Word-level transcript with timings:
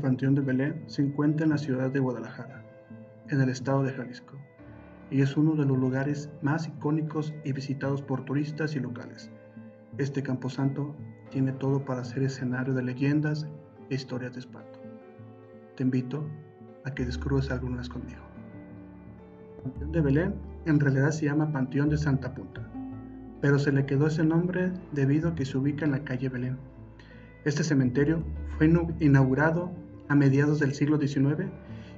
Panteón 0.00 0.34
de 0.34 0.40
Belén 0.40 0.82
se 0.86 1.02
encuentra 1.02 1.44
en 1.44 1.50
la 1.50 1.58
ciudad 1.58 1.90
de 1.90 2.00
Guadalajara, 2.00 2.64
en 3.28 3.40
el 3.40 3.48
estado 3.48 3.82
de 3.82 3.92
Jalisco, 3.92 4.36
y 5.10 5.22
es 5.22 5.36
uno 5.36 5.54
de 5.54 5.66
los 5.66 5.78
lugares 5.78 6.30
más 6.42 6.68
icónicos 6.68 7.34
y 7.44 7.52
visitados 7.52 8.00
por 8.02 8.24
turistas 8.24 8.74
y 8.76 8.80
locales. 8.80 9.30
Este 9.98 10.22
camposanto 10.22 10.94
tiene 11.30 11.52
todo 11.52 11.84
para 11.84 12.04
ser 12.04 12.22
escenario 12.22 12.74
de 12.74 12.82
leyendas 12.82 13.46
e 13.90 13.94
historias 13.94 14.32
de 14.32 14.40
espanto. 14.40 14.78
Te 15.76 15.82
invito 15.82 16.24
a 16.84 16.92
que 16.92 17.04
descubras 17.04 17.50
algunas 17.50 17.88
conmigo. 17.88 18.22
El 19.56 19.62
Panteón 19.62 19.92
de 19.92 20.00
Belén 20.00 20.34
en 20.64 20.80
realidad 20.80 21.10
se 21.10 21.26
llama 21.26 21.52
Panteón 21.52 21.90
de 21.90 21.98
Santa 21.98 22.34
Punta, 22.34 22.66
pero 23.40 23.58
se 23.58 23.72
le 23.72 23.86
quedó 23.86 24.06
ese 24.06 24.24
nombre 24.24 24.72
debido 24.92 25.30
a 25.30 25.34
que 25.34 25.44
se 25.44 25.58
ubica 25.58 25.84
en 25.84 25.92
la 25.92 26.04
calle 26.04 26.28
Belén. 26.28 26.56
Este 27.44 27.64
cementerio 27.64 28.22
fue 28.58 28.70
inaugurado 29.00 29.72
a 30.10 30.16
mediados 30.16 30.58
del 30.58 30.74
siglo 30.74 30.98
XIX 30.98 31.46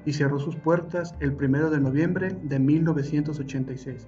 y 0.04 0.12
cerró 0.12 0.38
sus 0.38 0.54
puertas 0.54 1.14
el 1.20 1.32
1 1.32 1.70
de 1.70 1.80
noviembre 1.80 2.36
de 2.42 2.58
1986. 2.58 4.06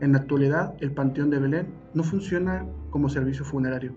En 0.00 0.12
la 0.12 0.18
actualidad, 0.18 0.74
el 0.80 0.92
Panteón 0.92 1.28
de 1.28 1.38
Belén 1.38 1.66
no 1.92 2.04
funciona 2.04 2.64
como 2.88 3.10
servicio 3.10 3.44
funerario, 3.44 3.92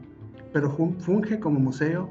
pero 0.51 0.69
funge 0.69 1.39
como 1.39 1.61
museo 1.61 2.09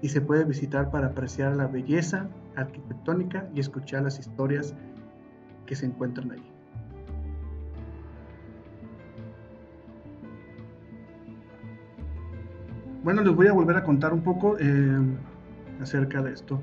y 0.00 0.10
se 0.10 0.20
puede 0.20 0.44
visitar 0.44 0.92
para 0.92 1.08
apreciar 1.08 1.56
la 1.56 1.66
belleza 1.66 2.28
arquitectónica 2.54 3.48
y 3.52 3.58
escuchar 3.58 4.04
las 4.04 4.20
historias 4.20 4.76
que 5.66 5.74
se 5.74 5.86
encuentran 5.86 6.30
ahí. 6.30 6.54
Bueno, 13.02 13.22
les 13.22 13.34
voy 13.34 13.48
a 13.48 13.52
volver 13.52 13.76
a 13.76 13.82
contar 13.82 14.14
un 14.14 14.22
poco 14.22 14.56
eh, 14.58 14.98
acerca 15.80 16.22
de 16.22 16.32
esto. 16.32 16.60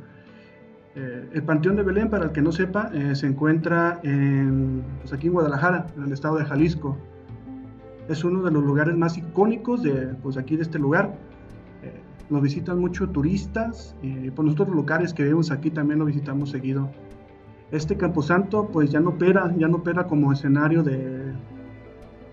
Eh, 0.96 1.30
el 1.34 1.44
Panteón 1.44 1.78
de 1.78 1.84
Belén, 1.84 2.10
para 2.10 2.26
el 2.26 2.32
que 2.32 2.42
no 2.42 2.52
sepa, 2.52 2.90
eh, 2.94 3.16
se 3.16 3.28
encuentra 3.28 4.00
en, 4.04 4.84
pues 5.00 5.14
aquí 5.14 5.28
en 5.28 5.34
Guadalajara, 5.34 5.88
en 5.96 6.04
el 6.04 6.12
estado 6.12 6.38
de 6.38 6.46
Jalisco. 6.46 6.98
Es 8.10 8.24
uno 8.24 8.42
de 8.42 8.52
los 8.52 8.64
lugares 8.64 8.96
más 8.96 9.18
icónicos 9.18 9.84
de 9.84 10.16
pues 10.22 10.38
aquí 10.38 10.56
de 10.56 10.64
este 10.64 10.80
lugar. 10.80 11.14
nos 12.30 12.42
visitan 12.42 12.80
mucho 12.80 13.10
turistas, 13.10 13.94
y 14.02 14.32
pues 14.32 14.46
nosotros 14.46 14.70
los 14.70 14.78
locales 14.78 15.14
que 15.14 15.26
vemos 15.26 15.52
aquí 15.52 15.70
también 15.70 16.00
lo 16.00 16.06
visitamos 16.06 16.50
seguido. 16.50 16.90
Este 17.72 17.98
Camposanto 17.98 18.68
pues 18.68 18.90
ya 18.90 19.00
no 19.02 19.12
opera, 19.12 19.54
ya 19.58 19.68
no 19.68 19.78
opera 19.78 20.08
como 20.08 20.32
escenario 20.32 20.82
de, 20.82 21.34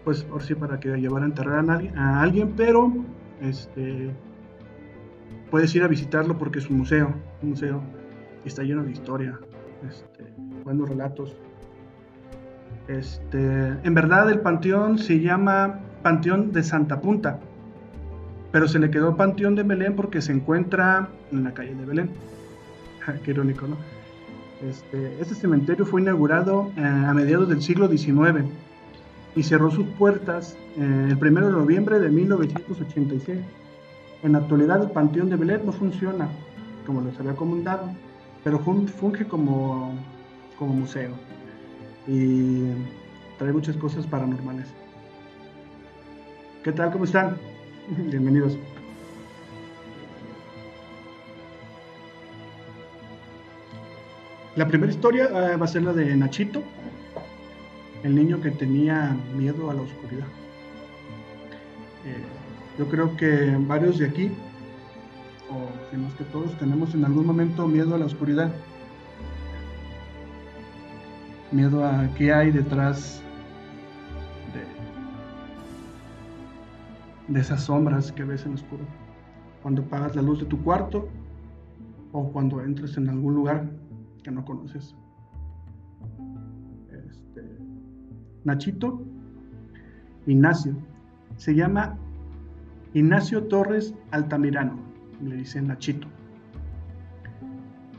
pues 0.04 0.22
por 0.24 0.42
sí 0.42 0.54
para 0.54 0.80
que 0.80 0.96
llevar 0.96 1.22
a 1.22 1.26
enterrar 1.26 1.68
a, 1.68 2.00
a 2.00 2.22
alguien, 2.22 2.54
pero 2.56 2.92
este, 3.40 4.10
puedes 5.50 5.74
ir 5.74 5.82
a 5.82 5.88
visitarlo 5.88 6.38
porque 6.38 6.58
es 6.58 6.68
un 6.68 6.78
museo, 6.78 7.14
un 7.42 7.50
museo 7.50 7.82
está 8.44 8.62
lleno 8.62 8.82
de 8.82 8.92
historia, 8.92 9.38
este, 9.88 10.24
buenos 10.64 10.88
relatos. 10.88 11.36
Este, 12.88 13.38
en 13.82 13.94
verdad 13.94 14.30
el 14.30 14.41
panteón 14.41 14.98
se 14.98 15.20
llama 15.20 15.80
Panteón 16.02 16.52
de 16.52 16.62
Santa 16.62 17.00
Punta, 17.00 17.38
pero 18.50 18.66
se 18.66 18.78
le 18.78 18.91
quedó 18.91 19.16
Panteón 19.16 19.54
de 19.54 19.62
Belén 19.62 19.94
porque 19.94 20.22
se 20.22 20.32
encuentra 20.32 21.08
en 21.30 21.44
la 21.44 21.52
calle 21.52 21.74
de 21.74 21.84
Belén. 21.84 22.10
Qué 23.24 23.32
irónico, 23.32 23.66
¿no? 23.66 23.76
Este, 24.66 25.20
este 25.20 25.34
cementerio 25.34 25.86
fue 25.86 26.00
inaugurado 26.00 26.72
eh, 26.76 26.80
a 26.80 27.14
mediados 27.14 27.48
del 27.48 27.62
siglo 27.62 27.86
XIX 27.86 28.44
y 29.36 29.42
cerró 29.44 29.70
sus 29.70 29.86
puertas 29.86 30.56
eh, 30.76 31.08
el 31.10 31.16
1 31.16 31.46
de 31.46 31.52
noviembre 31.52 32.00
de 32.00 32.08
1986. 32.08 33.38
En 34.22 34.33
la 34.33 34.38
actualidad 34.38 34.83
el 34.83 34.91
Panteón 34.91 35.30
de 35.30 35.36
Belén 35.36 35.64
no 35.64 35.72
funciona 35.72 36.28
como 36.84 37.02
les 37.02 37.19
había 37.20 37.36
comentado, 37.36 37.88
pero 38.42 38.58
funge 38.58 39.27
como, 39.27 39.92
como 40.59 40.72
museo 40.72 41.12
y 42.06 42.70
trae 43.38 43.53
muchas 43.53 43.76
cosas 43.76 44.06
paranormales. 44.06 44.66
¿Qué 46.65 46.72
tal? 46.72 46.91
¿Cómo 46.91 47.04
están? 47.04 47.37
Bienvenidos. 48.10 48.59
La 54.56 54.66
primera 54.66 54.91
historia 54.91 55.26
eh, 55.26 55.56
va 55.56 55.65
a 55.65 55.69
ser 55.69 55.82
la 55.82 55.92
de 55.92 56.16
Nachito, 56.16 56.65
el 58.03 58.16
niño 58.16 58.41
que 58.41 58.50
tenía 58.50 59.16
miedo 59.37 59.71
a 59.71 59.75
la 59.75 59.82
oscuridad. 59.82 60.26
Eh, 62.04 62.38
yo 62.78 62.89
creo 62.89 63.16
que 63.16 63.56
varios 63.66 63.99
de 63.99 64.06
aquí, 64.06 64.31
o 65.50 65.69
si 65.91 65.97
no 65.97 66.06
es 66.06 66.15
que 66.15 66.25
todos, 66.25 66.56
tenemos 66.59 66.94
en 66.94 67.05
algún 67.05 67.27
momento 67.27 67.66
miedo 67.66 67.94
a 67.97 67.99
la 67.99 68.06
oscuridad. 68.06 68.53
Miedo 71.50 71.84
a 71.84 72.09
qué 72.15 72.33
hay 72.33 72.53
detrás 72.53 73.21
de, 77.28 77.41
esas 77.41 77.65
sombras 77.65 78.12
que 78.12 78.22
ves 78.22 78.47
en 78.47 78.55
oscuro. 78.55 78.84
Cuando 79.62 79.83
apagas 79.83 80.15
la 80.15 80.22
luz 80.22 80.39
de 80.39 80.47
tu 80.47 80.62
cuarto 80.62 81.09
o 82.12 82.31
cuando 82.31 82.62
entres 82.62 82.97
en 82.97 83.09
algún 83.09 83.34
lugar 83.34 83.69
que 84.22 84.31
no 84.31 84.45
conoces. 84.45 84.95
Nachito, 88.45 89.03
Ignacio. 90.27 90.75
Se 91.37 91.55
llama 91.55 91.99
Ignacio 92.94 93.44
Torres 93.44 93.94
Altamirano, 94.10 94.78
le 95.22 95.37
dicen 95.37 95.69
Nachito. 95.69 96.09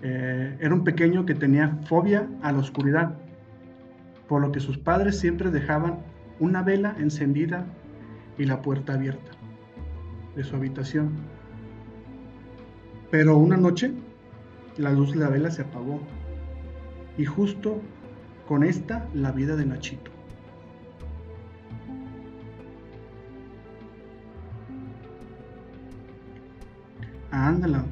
Eh, 0.01 0.57
era 0.59 0.73
un 0.73 0.83
pequeño 0.83 1.25
que 1.25 1.35
tenía 1.35 1.77
fobia 1.85 2.27
a 2.41 2.51
la 2.51 2.59
oscuridad, 2.59 3.15
por 4.27 4.41
lo 4.41 4.51
que 4.51 4.59
sus 4.59 4.77
padres 4.77 5.19
siempre 5.19 5.51
dejaban 5.51 5.99
una 6.39 6.63
vela 6.63 6.95
encendida 6.99 7.65
y 8.37 8.45
la 8.45 8.61
puerta 8.61 8.93
abierta 8.93 9.31
de 10.35 10.43
su 10.43 10.55
habitación. 10.55 11.11
Pero 13.11 13.37
una 13.37 13.57
noche 13.57 13.91
la 14.77 14.91
luz 14.91 15.11
de 15.11 15.19
la 15.19 15.29
vela 15.29 15.51
se 15.51 15.63
apagó 15.63 15.99
y 17.17 17.25
justo 17.25 17.81
con 18.47 18.63
esta 18.63 19.07
la 19.13 19.31
vida 19.31 19.55
de 19.55 19.65
Nachito. 19.65 20.18
Ándala. 27.39 27.85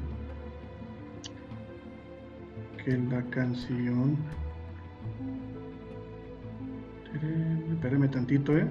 Que 2.84 2.98
la 2.98 3.22
canción. 3.30 4.16
Espérame 7.72 8.10
tantito, 8.10 8.56
¿eh? 8.56 8.66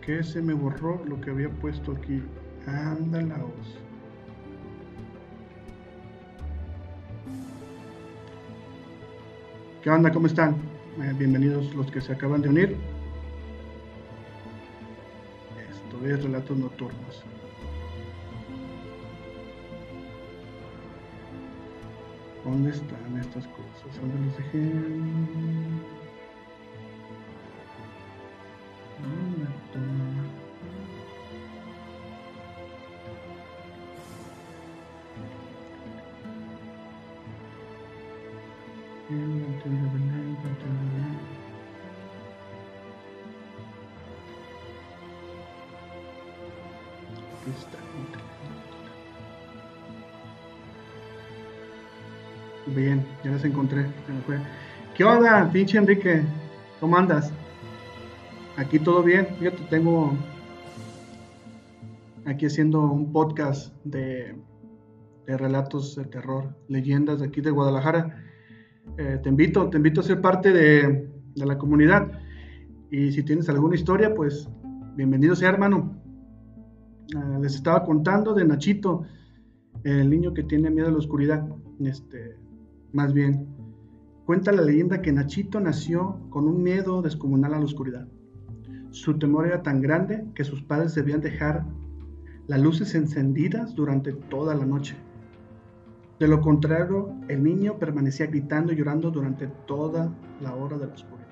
Que 0.00 0.24
se 0.24 0.40
me 0.40 0.54
borró 0.54 1.04
lo 1.04 1.20
que 1.20 1.30
había 1.30 1.50
puesto 1.50 1.92
aquí. 1.92 2.22
Ándala. 2.66 3.36
¿Qué 9.82 9.90
onda? 9.90 10.10
¿Cómo 10.12 10.28
están? 10.28 10.56
Eh, 11.02 11.12
bienvenidos 11.18 11.74
los 11.74 11.90
que 11.90 12.00
se 12.00 12.12
acaban 12.12 12.40
de 12.40 12.48
unir. 12.48 12.76
Esto 15.70 16.06
es 16.06 16.22
Relatos 16.22 16.56
Nocturnos. 16.56 17.22
¿Dónde 22.44 22.70
están 22.70 23.18
estas 23.20 23.46
cosas? 23.48 24.00
¿Dónde 24.00 24.18
las 24.26 24.36
dejé? 24.36 26.01
¿Qué 55.02 55.06
onda, 55.06 55.50
pinche 55.52 55.78
Enrique? 55.78 56.22
¿Cómo 56.78 56.96
andas? 56.96 57.32
Aquí 58.56 58.78
todo 58.78 59.02
bien. 59.02 59.26
Fíjate, 59.36 59.60
tengo 59.68 60.12
aquí 62.24 62.46
haciendo 62.46 62.82
un 62.82 63.10
podcast 63.10 63.74
de, 63.82 64.36
relatos 65.26 65.96
de 65.96 66.04
terror, 66.04 66.54
leyendas 66.68 67.18
de 67.18 67.26
aquí 67.26 67.40
de 67.40 67.50
Guadalajara. 67.50 68.16
Eh, 68.96 69.18
te 69.20 69.28
invito, 69.28 69.68
te 69.70 69.78
invito 69.78 70.02
a 70.02 70.04
ser 70.04 70.20
parte 70.20 70.52
de, 70.52 71.10
la 71.34 71.58
comunidad. 71.58 72.20
Y 72.92 73.10
si 73.10 73.24
tienes 73.24 73.48
alguna 73.48 73.74
historia, 73.74 74.14
pues 74.14 74.48
bienvenido 74.94 75.34
sea, 75.34 75.48
hermano. 75.48 76.00
Ah, 77.16 77.38
les 77.42 77.56
estaba 77.56 77.84
contando 77.84 78.34
de 78.34 78.44
Nachito, 78.44 79.02
el 79.82 80.08
niño 80.08 80.32
que 80.32 80.44
tiene 80.44 80.70
miedo 80.70 80.86
a 80.86 80.92
la 80.92 80.98
oscuridad. 80.98 81.44
este, 81.80 82.36
más 82.92 83.12
bien, 83.12 83.48
cuenta 84.26 84.52
la 84.52 84.62
leyenda 84.62 85.02
que 85.02 85.12
Nachito 85.12 85.60
nació 85.60 86.18
con 86.30 86.46
un 86.46 86.62
miedo 86.62 87.02
descomunal 87.02 87.54
a 87.54 87.58
la 87.58 87.64
oscuridad. 87.64 88.08
Su 88.90 89.18
temor 89.18 89.46
era 89.46 89.62
tan 89.62 89.80
grande 89.80 90.24
que 90.34 90.44
sus 90.44 90.62
padres 90.62 90.94
debían 90.94 91.20
dejar 91.20 91.64
las 92.46 92.60
luces 92.60 92.94
encendidas 92.94 93.74
durante 93.74 94.12
toda 94.12 94.54
la 94.54 94.66
noche. 94.66 94.96
De 96.18 96.28
lo 96.28 96.40
contrario, 96.40 97.14
el 97.28 97.42
niño 97.42 97.78
permanecía 97.78 98.26
gritando 98.26 98.72
y 98.72 98.76
llorando 98.76 99.10
durante 99.10 99.48
toda 99.66 100.12
la 100.40 100.54
hora 100.54 100.78
de 100.78 100.86
la 100.86 100.92
oscuridad. 100.92 101.28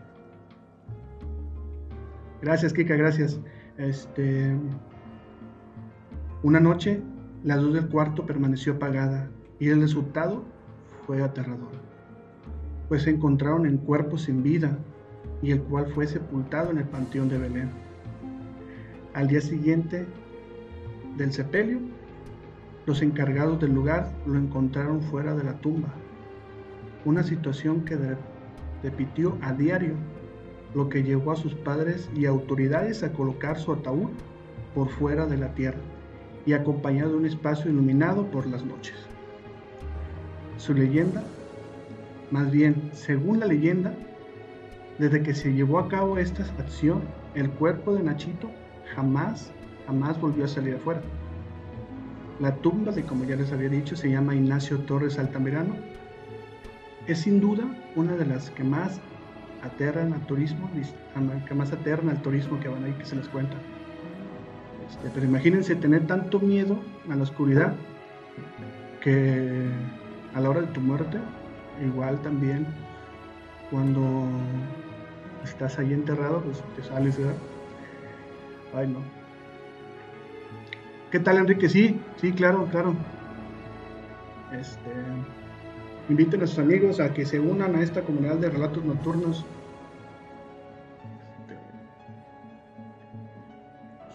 Gracias, 2.43 2.73
Kika, 2.73 2.97
gracias. 2.97 3.39
Este, 3.77 4.57
una 6.43 6.59
noche, 6.59 7.03
la 7.45 7.57
luz 7.57 7.75
del 7.75 7.89
cuarto 7.89 8.25
permaneció 8.25 8.75
apagada 8.75 9.31
y 9.59 9.69
el 9.69 9.81
resultado 9.81 10.43
fue 11.07 11.23
aterrador, 11.23 11.71
pues 12.91 13.05
se 13.05 13.11
encontraron 13.11 13.67
en 13.67 13.79
cuerpo 13.79 14.19
sin 14.19 14.43
vida 14.43 14.77
y 15.43 15.53
el 15.53 15.63
cual 15.63 15.87
fue 15.95 16.09
sepultado 16.09 16.73
en 16.73 16.79
el 16.79 16.85
panteón 16.85 17.29
de 17.29 17.39
Belén. 17.39 17.71
Al 19.15 19.29
día 19.29 19.41
siguiente 19.41 20.07
del 21.17 21.33
sepelio, 21.33 21.79
los 22.87 23.01
encargados 23.01 23.61
del 23.61 23.75
lugar 23.75 24.11
lo 24.27 24.37
encontraron 24.37 25.03
fuera 25.03 25.37
de 25.37 25.45
la 25.45 25.53
tumba, 25.61 25.91
una 27.05 27.23
situación 27.23 27.85
que 27.85 27.97
repitió 28.83 29.39
a 29.41 29.53
diario, 29.53 29.95
lo 30.75 30.89
que 30.89 31.05
llevó 31.05 31.31
a 31.31 31.37
sus 31.37 31.55
padres 31.55 32.11
y 32.17 32.27
autoridades 32.27 33.05
a 33.05 33.13
colocar 33.13 33.57
su 33.61 33.73
ataúd 33.73 34.11
por 34.75 34.89
fuera 34.89 35.27
de 35.27 35.37
la 35.37 35.55
tierra 35.55 35.79
y 36.45 36.55
acompañado 36.55 37.11
de 37.11 37.19
un 37.19 37.27
espacio 37.27 37.71
iluminado 37.71 38.27
por 38.33 38.49
las 38.49 38.65
noches. 38.65 38.97
Su 40.57 40.75
leyenda, 40.75 41.23
más 42.31 42.51
bien, 42.51 42.91
según 42.93 43.41
la 43.41 43.47
leyenda, 43.47 43.95
desde 44.99 45.23
que 45.23 45.35
se 45.35 45.53
llevó 45.53 45.79
a 45.79 45.89
cabo 45.89 46.19
esta 46.19 46.43
acción, 46.59 47.03
el 47.35 47.51
cuerpo 47.51 47.95
de 47.95 48.03
Nachito 48.03 48.51
jamás, 48.95 49.51
jamás 49.87 50.21
volvió 50.21 50.45
a 50.45 50.49
salir 50.49 50.75
afuera. 50.75 51.01
La 52.39 52.55
tumba 52.57 52.93
de, 52.93 53.03
como 53.03 53.25
ya 53.25 53.37
les 53.37 53.53
había 53.53 53.69
dicho, 53.69 53.97
se 53.97 54.11
llama 54.11 54.35
Ignacio 54.35 54.79
Torres 54.81 55.19
Altamirano. 55.19 55.75
Es 57.07 57.21
sin 57.21 57.41
duda 57.41 57.65
una 57.97 58.15
de 58.17 58.27
las 58.27 58.51
que 58.51 58.65
más 58.65 59.01
aterran 59.63 60.13
al 60.13 60.21
turismo, 60.27 60.71
que 61.47 61.55
más 61.55 61.73
aterran 61.73 62.09
al 62.09 62.23
turismo 62.23 62.59
que 62.61 62.69
van 62.69 62.85
ahí 62.85 62.93
que 62.93 63.05
se 63.05 63.17
les 63.17 63.29
cuenta. 63.29 63.57
Este, 64.89 65.11
pero 65.13 65.27
imagínense 65.27 65.75
tener 65.77 66.07
tanto 66.07 66.41
miedo 66.41 66.79
a 67.11 67.17
la 67.17 67.23
oscuridad 67.23 67.75
que 69.01 69.67
a 70.35 70.41
la 70.41 70.51
hora 70.51 70.63
de 70.63 70.67
tu 70.69 70.81
muerte, 70.81 71.19
igual 71.85 72.21
también 72.23 72.67
cuando 73.71 74.25
estás 75.45 75.79
ahí 75.79 75.93
enterrado, 75.93 76.41
pues 76.43 76.63
te 76.77 76.83
sales, 76.83 77.19
¿verdad? 77.19 77.35
Ay, 78.75 78.89
no. 78.89 79.01
¿Qué 81.11 81.19
tal, 81.19 81.39
Enrique? 81.39 81.69
Sí, 81.69 82.01
sí, 82.17 82.33
claro, 82.33 82.67
claro. 82.71 82.95
Este, 84.53 84.91
inviten 86.09 86.43
a 86.43 86.47
sus 86.47 86.59
amigos 86.59 87.01
a 87.01 87.13
que 87.13 87.25
se 87.25 87.41
unan 87.41 87.77
a 87.77 87.83
esta 87.83 88.03
comunidad 88.03 88.37
de 88.37 88.51
relatos 88.51 88.85
nocturnos 88.85 89.45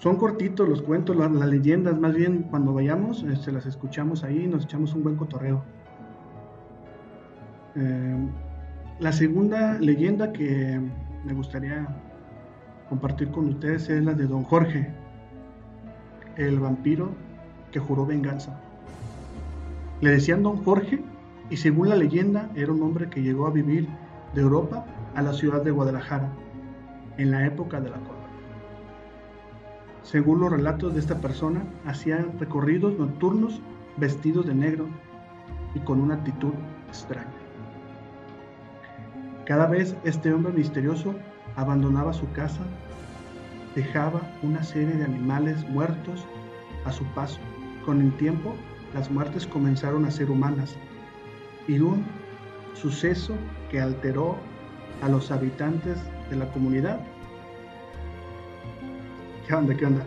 son 0.06 0.18
cortitos 0.18 0.70
los 0.70 0.84
cuentos, 0.84 1.16
las, 1.16 1.32
leyendas, 1.32 2.00
más 2.00 2.14
bien 2.14 2.44
cuando 2.44 2.72
vayamos, 2.76 3.22
se 3.22 3.34
este, 3.34 3.52
las 3.52 3.66
escuchamos 3.66 4.24
ahí 4.24 4.44
y 4.44 4.48
nos 4.48 4.66
echamos 4.66 4.94
un 4.94 5.02
buen 5.02 5.16
cotorreo. 5.16 5.64
Eh, 7.76 8.18
la 9.00 9.12
segunda 9.12 9.78
leyenda 9.80 10.32
que 10.32 10.80
me 11.26 11.34
gustaría 11.34 11.86
compartir 12.88 13.30
con 13.32 13.50
ustedes 13.50 13.90
es 13.90 14.04
la 14.04 14.14
de 14.14 14.28
Don 14.28 14.44
Jorge, 14.44 14.94
el 16.38 16.60
vampiro 16.60 17.10
que 17.72 17.80
juró 17.80 18.06
venganza. 18.06 18.58
Le 20.00 20.12
decían 20.12 20.44
Don 20.44 20.64
Jorge 20.64 21.04
y 21.50 21.58
según 21.58 21.90
la 21.90 21.96
leyenda 21.96 22.50
era 22.56 22.72
un 22.72 22.82
hombre 22.82 23.10
que 23.10 23.22
llegó 23.22 23.48
a 23.48 23.52
vivir 23.52 23.88
de 24.34 24.42
Europa 24.42 24.86
a 25.16 25.22
la 25.22 25.34
ciudad 25.34 25.62
de 25.62 25.72
Guadalajara 25.72 26.30
en 27.18 27.32
la 27.32 27.46
época 27.46 27.82
de 27.82 27.90
la 27.90 27.98
corona. 27.98 28.16
Según 30.04 30.40
los 30.40 30.52
relatos 30.52 30.94
de 30.94 31.00
esta 31.00 31.20
persona, 31.20 31.64
hacía 31.86 32.26
recorridos 32.40 32.98
nocturnos 32.98 33.60
vestidos 33.98 34.46
de 34.46 34.54
negro 34.54 34.86
y 35.74 35.80
con 35.80 36.00
una 36.00 36.16
actitud 36.16 36.54
extraña. 36.88 37.45
Cada 39.46 39.68
vez 39.68 39.96
este 40.04 40.34
hombre 40.34 40.54
misterioso 40.54 41.16
abandonaba 41.56 42.14
su 42.14 42.32
casa, 42.32 42.62
dejaba 43.76 44.22
una 44.42 44.64
serie 44.64 44.96
de 44.96 45.06
animales 45.06 45.68
muertos 45.70 46.26
a 46.86 46.92
su 46.92 47.04
paso. 47.14 47.40
Con 47.86 48.02
el 48.02 48.16
tiempo, 48.18 48.56
las 48.94 49.12
muertes 49.12 49.46
comenzaron 49.46 50.06
a 50.06 50.12
ser 50.12 50.32
humanas 50.32 50.76
y 51.68 51.80
un 51.80 52.06
suceso 52.74 53.36
que 53.70 53.80
alteró 53.80 54.38
a 55.02 55.10
los 55.10 55.32
habitantes 55.32 55.98
de 56.30 56.38
la 56.38 56.52
comunidad 56.52 57.00
¿Qué 59.48 59.54
onda? 59.54 59.76
¿Qué 59.76 59.86
onda? 59.86 60.04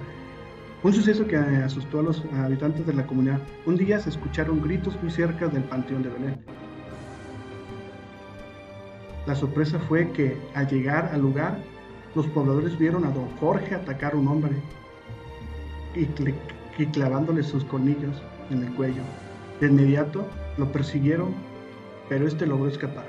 Un 0.83 0.93
suceso 0.93 1.25
que 1.27 1.37
asustó 1.37 2.01
a 2.01 2.03
los 2.03 2.25
habitantes 2.45 2.85
de 2.87 2.93
la 2.93 3.07
comunidad. 3.07 3.41
Un 3.67 3.77
día 3.77 4.01
se 4.01 4.11
escucharon 4.11 4.61
gritos 4.61 5.01
muy 5.01 5.13
cerca 5.13 5.47
del 5.47 5.63
panteón 5.63 6.03
de 6.03 6.09
Belén. 6.09 6.45
La 9.29 9.35
sorpresa 9.35 9.79
fue 9.79 10.11
que 10.13 10.39
al 10.55 10.69
llegar 10.69 11.11
al 11.13 11.21
lugar, 11.21 11.59
los 12.15 12.27
pobladores 12.29 12.79
vieron 12.79 13.05
a 13.05 13.11
don 13.11 13.29
Jorge 13.37 13.75
atacar 13.75 14.15
a 14.15 14.17
un 14.17 14.27
hombre 14.27 14.53
y, 15.95 16.07
clavándole 16.87 17.43
sus 17.43 17.63
colmillos 17.65 18.23
en 18.49 18.63
el 18.63 18.73
cuello. 18.73 19.03
De 19.61 19.67
inmediato 19.67 20.27
lo 20.57 20.73
persiguieron, 20.73 21.35
pero 22.09 22.27
este 22.27 22.47
logró 22.47 22.69
escapar. 22.69 23.05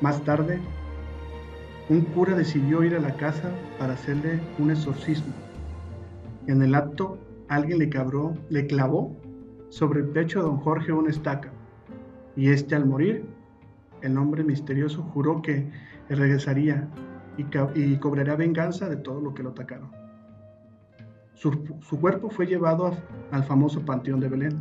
Más 0.00 0.22
tarde, 0.22 0.58
un 1.90 2.00
cura 2.00 2.34
decidió 2.34 2.82
ir 2.82 2.94
a 2.94 3.00
la 3.00 3.14
casa 3.16 3.52
para 3.78 3.92
hacerle 3.92 4.40
un 4.58 4.70
exorcismo. 4.70 5.34
En 6.46 6.62
el 6.62 6.74
acto, 6.74 7.18
alguien 7.48 7.78
le, 7.78 7.90
cabró, 7.90 8.38
le 8.48 8.66
clavó 8.66 9.14
sobre 9.68 10.00
el 10.00 10.06
pecho 10.06 10.40
a 10.40 10.44
don 10.44 10.56
Jorge 10.56 10.92
una 10.92 11.10
estaca, 11.10 11.52
y 12.38 12.50
este 12.50 12.76
al 12.76 12.86
morir, 12.86 13.26
el 14.00 14.16
hombre 14.16 14.44
misterioso 14.44 15.02
juró 15.02 15.42
que 15.42 15.68
regresaría 16.08 16.88
y, 17.36 17.96
cobraría 17.96 18.36
venganza 18.36 18.88
de 18.88 18.94
todo 18.94 19.20
lo 19.20 19.34
que 19.34 19.42
lo 19.42 19.50
atacaron. 19.50 19.90
Su, 21.34 21.50
cuerpo 22.00 22.30
fue 22.30 22.46
llevado 22.46 22.92
al 23.32 23.42
famoso 23.42 23.84
Panteón 23.84 24.20
de 24.20 24.28
Belén, 24.28 24.56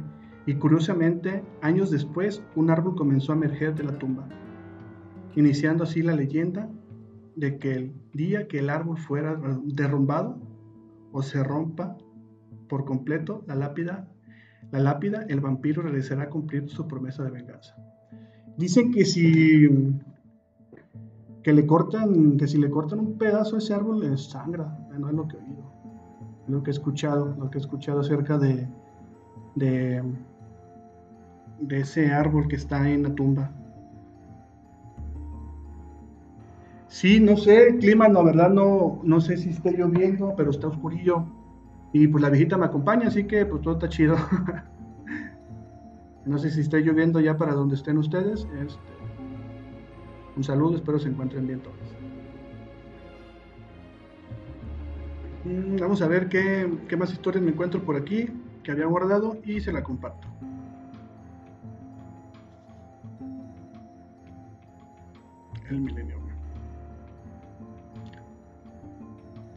y 0.48 0.56
curiosamente, 0.56 1.44
años 1.62 1.92
después, 1.92 2.42
un 2.56 2.72
árbol 2.72 2.96
comenzó 2.96 3.34
a 3.34 3.36
emerger 3.36 3.76
de 3.76 3.84
la 3.84 4.00
tumba, 4.00 4.28
iniciando 5.36 5.84
así 5.84 6.02
la 6.02 6.16
leyenda 6.16 6.68
de 7.36 7.60
que 7.60 7.74
el 7.74 7.94
día 8.12 8.48
que 8.48 8.58
el 8.58 8.72
árbol 8.72 8.98
fuera 8.98 9.40
derrumbado 9.66 10.40
o 11.12 11.22
se 11.22 11.44
rompa 11.44 11.96
por 12.68 12.86
completo 12.86 13.44
la 13.46 13.54
lápida, 13.54 14.10
la 14.72 14.80
lápida, 14.80 15.26
el 15.30 15.40
vampiro 15.40 15.82
regresará 15.82 16.24
a 16.24 16.30
cumplir 16.30 16.70
su 16.70 16.88
promesa 16.88 17.24
de 17.24 17.32
venganza. 17.32 17.76
Dicen 18.58 18.92
que 18.92 19.06
si 19.06 19.68
que 21.48 21.54
le 21.54 21.66
cortan, 21.66 22.36
que 22.36 22.46
si 22.46 22.58
le 22.58 22.70
cortan 22.70 23.00
un 23.00 23.18
pedazo 23.18 23.56
a 23.56 23.60
ese 23.60 23.74
árbol 23.74 24.02
le 24.02 24.18
sangra, 24.18 24.78
no 25.00 25.08
es 25.08 25.16
lo 25.16 25.30
que 25.30 25.38
he 25.38 25.40
oído, 25.40 25.72
lo 26.50 26.62
que 26.62 26.72
he 26.72 26.74
escuchado, 26.74 27.38
lo 27.40 27.50
que 27.50 27.58
he 27.58 27.62
escuchado 27.62 28.02
acerca 28.02 28.38
de, 28.38 28.68
de, 29.56 30.04
ese 31.70 32.12
árbol 32.12 32.50
que 32.50 32.58
está 32.58 32.90
en 32.90 33.04
la 33.04 33.16
tumba. 33.16 33.52
Sí, 36.90 37.22
no 37.22 37.38
sé, 37.38 37.70
el 37.70 37.78
clima, 37.80 38.10
la 38.10 38.24
verdad 38.24 38.50
no, 38.50 39.00
no 39.04 39.22
sé 39.22 39.38
si 39.38 39.52
esté 39.52 39.72
lloviendo, 39.72 40.34
pero 40.36 40.52
está 40.52 40.68
oscurillo. 40.68 41.26
Y 41.94 42.08
pues 42.08 42.22
la 42.22 42.30
viejita 42.30 42.58
me 42.58 42.66
acompaña, 42.66 43.08
así 43.08 43.26
que 43.26 43.46
pues 43.46 43.62
todo 43.62 43.76
está 43.76 43.90
chido. 43.90 44.18
no 46.26 46.38
sé 46.38 46.52
si 46.52 46.62
está 46.62 46.78
lloviendo 46.78 47.20
ya 47.20 47.38
para 47.38 47.54
donde 47.54 47.76
estén 47.76 47.98
ustedes. 47.98 48.48
Este, 48.60 48.80
un 50.36 50.44
saludo, 50.44 50.76
espero 50.76 51.00
se 51.00 51.10
encuentren 51.10 51.48
bien 51.48 51.62
todos. 51.62 51.76
Mm, 55.46 55.80
vamos 55.80 56.02
a 56.02 56.08
ver 56.08 56.28
qué, 56.28 56.70
qué 56.88 56.98
más 56.98 57.12
historias 57.12 57.44
me 57.44 57.52
encuentro 57.52 57.82
por 57.82 57.96
aquí 57.96 58.30
que 58.64 58.72
había 58.72 58.86
guardado 58.86 59.38
y 59.46 59.62
se 59.62 59.72
la 59.72 59.82
comparto. 59.82 60.28
El 65.70 65.82
milenio. 65.82 66.27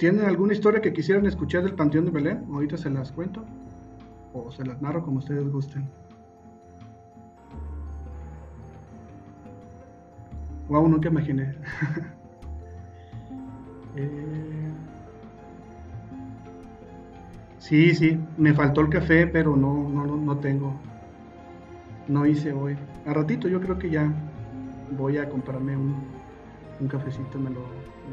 ¿Tienen 0.01 0.25
alguna 0.25 0.55
historia 0.55 0.81
que 0.81 0.95
quisieran 0.95 1.27
escuchar 1.27 1.63
del 1.63 1.75
Panteón 1.75 2.07
de 2.07 2.11
Belén? 2.11 2.47
Ahorita 2.51 2.79
se 2.79 2.89
las 2.89 3.13
cuento. 3.13 3.45
o 4.33 4.51
se 4.51 4.65
las 4.65 4.81
narro 4.81 5.05
como 5.05 5.19
ustedes 5.19 5.47
gusten. 5.53 5.87
Wow, 10.71 10.89
nunca 10.89 11.11
imaginé. 11.11 11.55
Eh, 13.97 14.71
sí, 17.59 17.93
sí, 17.93 18.21
me 18.39 18.55
faltó 18.55 18.83
el 18.83 18.89
café, 18.89 19.27
pero 19.27 19.57
no, 19.57 19.89
no, 19.89 20.07
no 20.17 20.39
tengo. 20.39 20.73
No 22.07 22.25
hice 22.25 22.53
hoy. 22.53 22.77
A 23.05 23.13
ratito 23.13 23.49
yo 23.49 23.61
creo 23.61 23.77
que 23.79 23.91
ya 23.91 24.11
voy 24.97 25.19
a 25.19 25.29
comprarme 25.29 25.77
un, 25.77 25.97
un 26.79 26.87
cafecito, 26.87 27.37
me 27.41 27.51
lo, 27.51 27.65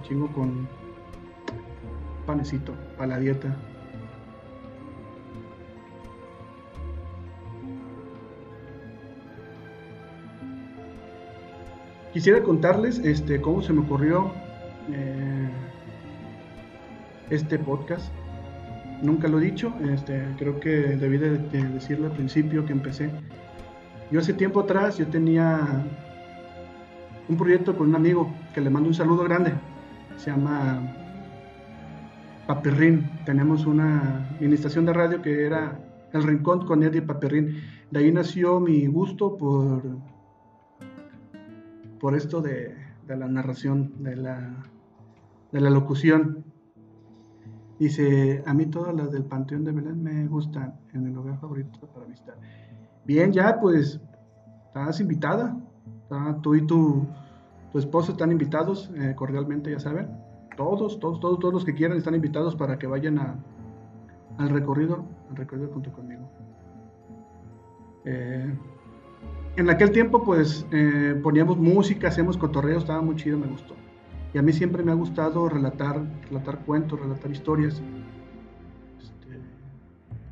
chingo 0.02 0.28
con 0.34 0.68
panecito 2.28 2.74
para 2.98 3.08
la 3.08 3.20
dieta. 3.20 3.56
Quisiera 12.14 12.42
contarles 12.42 13.00
este, 13.00 13.42
cómo 13.42 13.62
se 13.62 13.74
me 13.74 13.82
ocurrió 13.82 14.32
eh, 14.92 15.50
este 17.30 17.58
podcast. 17.60 18.12
Nunca 19.02 19.28
lo 19.28 19.40
he 19.40 19.44
dicho, 19.44 19.74
este, 19.94 20.24
creo 20.38 20.60
que 20.60 20.70
debí 20.70 21.18
de, 21.18 21.38
decirlo 21.38 22.08
al 22.08 22.14
principio 22.14 22.66
que 22.66 22.74
empecé. 22.74 23.12
Yo 24.10 24.20
hace 24.20 24.34
tiempo 24.34 24.62
atrás 24.62 24.98
yo 24.98 25.06
tenía 25.08 25.86
un 27.30 27.38
proyecto 27.38 27.78
con 27.78 27.90
un 27.90 27.96
amigo 27.96 28.34
que 28.54 28.62
le 28.62 28.70
mando 28.70 28.90
un 28.90 28.96
saludo 28.96 29.24
grande. 29.24 29.54
Se 30.18 30.32
llama 30.32 30.82
Paperrín. 32.48 33.10
Tenemos 33.26 33.66
una 33.66 34.30
administración 34.30 34.86
de 34.86 34.94
radio 34.94 35.22
que 35.22 35.46
era 35.46 35.80
El 36.14 36.24
Rincón 36.24 36.66
con 36.66 36.82
Eddie 36.82 37.02
Paperrín. 37.02 37.58
De 37.92 38.00
ahí 38.00 38.12
nació 38.12 38.60
mi 38.62 38.88
gusto 38.88 39.36
por, 39.36 39.84
por 42.00 42.16
esto 42.16 42.42
de, 42.42 42.74
la 43.08 43.28
narración, 43.28 44.02
de 44.02 44.16
la, 44.16 44.64
de 45.52 45.62
la 45.62 45.70
locución. 45.70 46.46
Dice, 47.80 48.44
a 48.46 48.54
mí 48.54 48.66
todas 48.66 48.96
las 48.96 49.12
del 49.12 49.26
Panteón 49.26 49.64
de 49.66 49.74
Belén 49.74 50.02
me 50.02 50.26
gustan, 50.28 50.80
en 50.94 51.06
el 51.06 51.14
lugar 51.14 51.40
favorito 51.40 51.80
para 51.94 52.08
visitar. 52.08 52.38
Bien, 53.06 53.32
ya 53.32 53.60
pues, 53.60 54.00
estás 54.68 55.00
invitada. 55.02 55.56
Tú 56.42 56.56
y 56.56 56.66
tu, 56.66 57.06
tu 57.74 57.78
esposo 57.78 58.14
están 58.14 58.32
invitados, 58.32 58.90
eh, 58.96 59.14
cordialmente, 59.16 59.70
ya 59.70 59.80
saben. 59.80 60.27
Todos, 60.58 61.00
todos, 61.00 61.20
todos, 61.20 61.40
todos 61.40 61.54
los 61.54 61.64
que 61.64 61.74
quieran 61.74 61.98
están 61.98 62.16
invitados 62.16 62.56
para 62.56 62.78
que 62.78 62.88
vayan 62.88 63.20
a, 63.20 63.36
al 64.38 64.50
recorrido, 64.50 65.06
al 65.30 65.38
recorrido 65.38 65.70
junto 65.70 65.92
conmigo. 65.94 66.30
Eh, 68.06 68.54
en 69.56 69.70
aquel 69.70 69.92
tiempo, 69.92 70.24
pues, 70.24 70.66
eh, 70.72 71.20
poníamos 71.22 71.58
música, 71.58 72.08
hacíamos 72.08 72.38
cotorreos, 72.38 72.84
estaba 72.84 73.02
muy 73.02 73.16
chido, 73.16 73.38
me 73.38 73.48
gustó. 73.48 73.76
Y 74.34 74.38
a 74.38 74.42
mí 74.42 74.52
siempre 74.52 74.84
me 74.84 74.92
ha 74.92 74.96
gustado 74.96 75.48
relatar, 75.48 76.02
relatar 76.28 76.60
cuentos, 76.66 77.00
relatar 77.00 77.32
historias. 77.32 77.82
Este, 79.00 79.40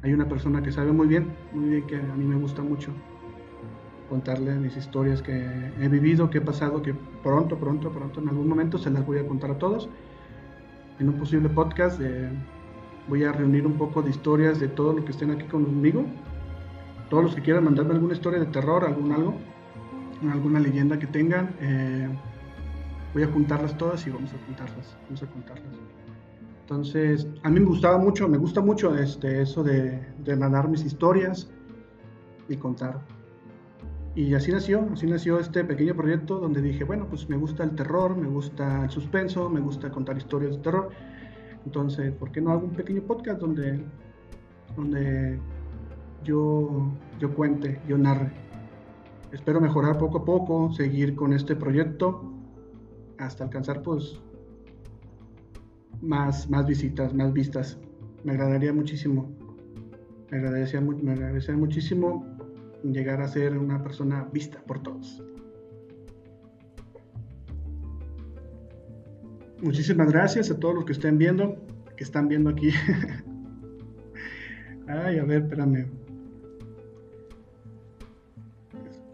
hay 0.03 0.13
una 0.13 0.27
persona 0.27 0.61
que 0.61 0.71
sabe 0.71 0.91
muy 0.91 1.07
bien, 1.07 1.33
muy 1.53 1.69
bien, 1.69 1.87
que 1.87 1.97
a 1.97 2.15
mí 2.15 2.25
me 2.25 2.35
gusta 2.35 2.61
mucho 2.61 2.91
contarle 4.09 4.55
mis 4.55 4.77
historias 4.77 5.21
que 5.21 5.71
he 5.79 5.87
vivido, 5.87 6.29
que 6.29 6.37
he 6.37 6.41
pasado, 6.41 6.81
que 6.81 6.93
pronto, 7.23 7.57
pronto, 7.57 7.91
pronto, 7.91 8.21
en 8.21 8.29
algún 8.29 8.47
momento 8.47 8.77
se 8.77 8.89
las 8.89 9.05
voy 9.05 9.17
a 9.17 9.27
contar 9.27 9.51
a 9.51 9.57
todos. 9.57 9.89
En 10.99 11.09
un 11.09 11.15
posible 11.15 11.49
podcast 11.49 11.99
eh, 12.01 12.29
voy 13.07 13.23
a 13.25 13.31
reunir 13.31 13.67
un 13.67 13.73
poco 13.73 14.01
de 14.01 14.09
historias 14.09 14.59
de 14.59 14.69
todos 14.69 14.95
los 14.95 15.05
que 15.05 15.11
estén 15.11 15.31
aquí 15.31 15.45
conmigo. 15.45 16.05
Todos 17.09 17.25
los 17.25 17.35
que 17.35 17.41
quieran 17.41 17.65
mandarme 17.65 17.93
alguna 17.93 18.13
historia 18.13 18.39
de 18.39 18.45
terror, 18.47 18.83
algún 18.85 19.11
algo, 19.11 19.35
alguna 20.31 20.59
leyenda 20.59 20.97
que 20.97 21.07
tengan, 21.07 21.53
eh, 21.59 22.09
voy 23.13 23.23
a 23.23 23.27
juntarlas 23.27 23.77
todas 23.77 24.05
y 24.07 24.09
vamos 24.09 24.33
a 24.33 24.45
juntarlas, 24.45 24.97
vamos 25.03 25.21
a 25.21 25.27
contarlas. 25.27 25.73
Entonces, 26.61 27.27
a 27.43 27.49
mí 27.49 27.59
me 27.59 27.67
gustaba 27.67 27.97
mucho, 27.97 28.27
me 28.27 28.37
gusta 28.37 28.59
mucho 28.59 28.97
este, 28.97 29.41
eso 29.41 29.63
de, 29.63 30.01
de 30.23 30.35
mandar 30.35 30.67
mis 30.67 30.83
historias 30.83 31.51
y 32.49 32.57
contar. 32.57 33.01
Y 34.15 34.33
así 34.33 34.49
nació, 34.49 34.87
así 34.93 35.05
nació 35.07 35.39
este 35.39 35.65
pequeño 35.65 35.93
proyecto 35.93 36.39
donde 36.39 36.61
dije, 36.61 36.85
bueno, 36.85 37.05
pues 37.09 37.27
me 37.27 37.35
gusta 37.35 37.65
el 37.65 37.75
terror, 37.75 38.15
me 38.15 38.27
gusta 38.27 38.85
el 38.85 38.89
suspenso, 38.89 39.49
me 39.49 39.59
gusta 39.59 39.91
contar 39.91 40.17
historias 40.17 40.55
de 40.55 40.59
terror. 40.59 40.89
Entonces, 41.65 42.13
¿por 42.13 42.31
qué 42.31 42.39
no 42.39 42.51
hago 42.51 42.65
un 42.65 42.75
pequeño 42.75 43.01
podcast 43.01 43.41
donde, 43.41 43.83
donde 44.77 45.37
yo, 46.23 46.93
yo 47.19 47.35
cuente, 47.35 47.81
yo 47.89 47.97
narre? 47.97 48.31
Espero 49.33 49.59
mejorar 49.59 49.97
poco 49.97 50.19
a 50.19 50.25
poco, 50.25 50.71
seguir 50.71 51.13
con 51.13 51.33
este 51.33 51.57
proyecto 51.57 52.31
hasta 53.17 53.43
alcanzar 53.43 53.81
pues 53.81 54.21
más, 56.01 56.49
más 56.49 56.65
visitas, 56.65 57.13
más 57.13 57.33
vistas. 57.33 57.77
Me 58.23 58.31
agradaría 58.31 58.71
muchísimo. 58.71 59.29
Me 60.31 60.37
agradecería, 60.37 60.81
me 60.81 61.11
agradecería 61.11 61.59
muchísimo 61.59 62.34
llegar 62.83 63.21
a 63.21 63.27
ser 63.27 63.57
una 63.57 63.81
persona 63.81 64.29
vista 64.31 64.61
por 64.61 64.83
todos. 64.83 65.23
Muchísimas 69.61 70.11
gracias 70.11 70.51
a 70.51 70.59
todos 70.59 70.75
los 70.75 70.85
que 70.85 70.91
estén 70.91 71.17
viendo, 71.17 71.55
que 71.95 72.03
están 72.03 72.27
viendo 72.27 72.49
aquí. 72.49 72.69
Ay, 74.87 75.17
a 75.17 75.23
ver, 75.23 75.43
espérame. 75.43 75.87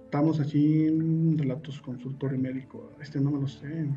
Estamos 0.04 0.42
aquí 0.42 0.88
en 0.88 1.38
Relatos 1.38 1.80
Consultorio 1.82 2.38
Médico. 2.38 2.92
Este 3.02 3.22
no 3.22 3.32
me 3.32 3.40
lo 3.40 3.48
sé. 3.48 3.88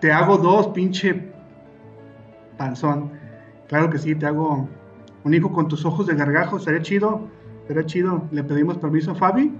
Te 0.00 0.10
hago 0.12 0.38
dos, 0.38 0.68
pinche 0.68 1.30
panzón. 2.56 3.12
Claro 3.68 3.90
que 3.90 3.98
sí, 3.98 4.14
te 4.14 4.26
hago 4.26 4.68
un 5.24 5.34
hijo 5.34 5.52
con 5.52 5.68
tus 5.68 5.84
ojos 5.84 6.06
de 6.06 6.14
gargajo, 6.14 6.58
sería 6.58 6.80
chido, 6.82 7.28
sería 7.66 7.84
chido. 7.84 8.26
Le 8.32 8.42
pedimos 8.42 8.78
permiso 8.78 9.12
a 9.12 9.14
Fabi 9.14 9.52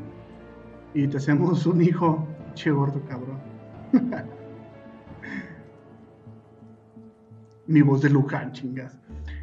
y 0.95 1.07
te 1.07 1.19
hacemos 1.19 1.67
un 1.67 1.83
hijo, 1.83 2.27
che 2.55 2.71
gordo 2.71 3.01
cabrón. 3.05 3.39
Mi 7.67 7.83
voz 7.83 8.03
de 8.03 8.11
Luján, 8.11 8.53
chingas. 8.53 8.99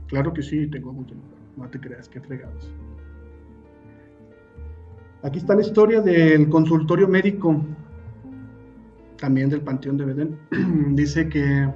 Claro 0.08 0.34
que 0.34 0.42
sí, 0.42 0.68
tengo 0.68 0.92
mucho 0.92 1.16
No 1.56 1.70
te 1.70 1.80
creas, 1.80 2.10
que 2.10 2.20
fregados. 2.20 2.70
Aquí 5.24 5.40
está 5.40 5.56
la 5.56 5.62
historia 5.62 6.02
del 6.02 6.50
consultorio 6.50 7.08
médico, 7.08 7.64
también 9.18 9.50
del 9.50 9.62
Panteón 9.62 9.98
de 9.98 10.06
Bedén. 10.06 10.40
Dice 10.96 11.28
que 11.30 11.70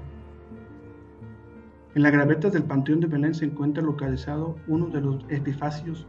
en 1.93 2.03
la 2.03 2.09
gravetas 2.09 2.53
del 2.53 2.63
Panteón 2.63 3.01
de 3.01 3.07
Belén 3.07 3.33
se 3.33 3.45
encuentra 3.45 3.83
localizado 3.83 4.55
uno 4.67 4.87
de 4.87 5.01
los 5.01 5.25
epifacios, 5.29 6.07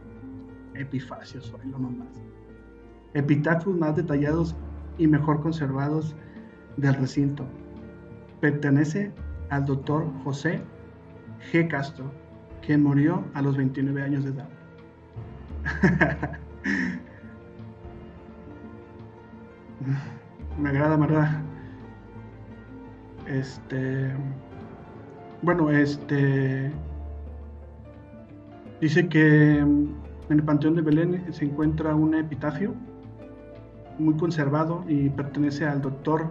epifacios, 0.75 1.53
lo 1.69 1.77
nomás, 1.79 2.07
epitafios 3.13 3.77
más 3.77 3.95
detallados 3.95 4.55
y 4.97 5.07
mejor 5.07 5.41
conservados 5.41 6.15
del 6.77 6.93
recinto. 6.95 7.45
Pertenece 8.39 9.11
al 9.49 9.65
doctor 9.65 10.09
José 10.23 10.61
G. 11.51 11.67
Castro, 11.67 12.09
quien 12.65 12.81
murió 12.81 13.25
a 13.33 13.41
los 13.41 13.57
29 13.57 14.01
años 14.01 14.23
de 14.23 14.29
edad. 14.29 14.49
me 20.57 20.69
agrada, 20.69 20.97
me. 20.97 21.41
Este. 23.27 24.11
Bueno, 25.41 25.69
este 25.69 26.71
dice 28.79 29.07
que 29.07 29.59
en 29.59 29.95
el 30.29 30.43
Panteón 30.43 30.75
de 30.75 30.81
Belén 30.81 31.23
se 31.31 31.45
encuentra 31.45 31.95
un 31.95 32.15
epitafio 32.15 32.73
muy 33.97 34.15
conservado 34.15 34.83
y 34.87 35.09
pertenece 35.09 35.65
al 35.65 35.81
doctor 35.81 36.27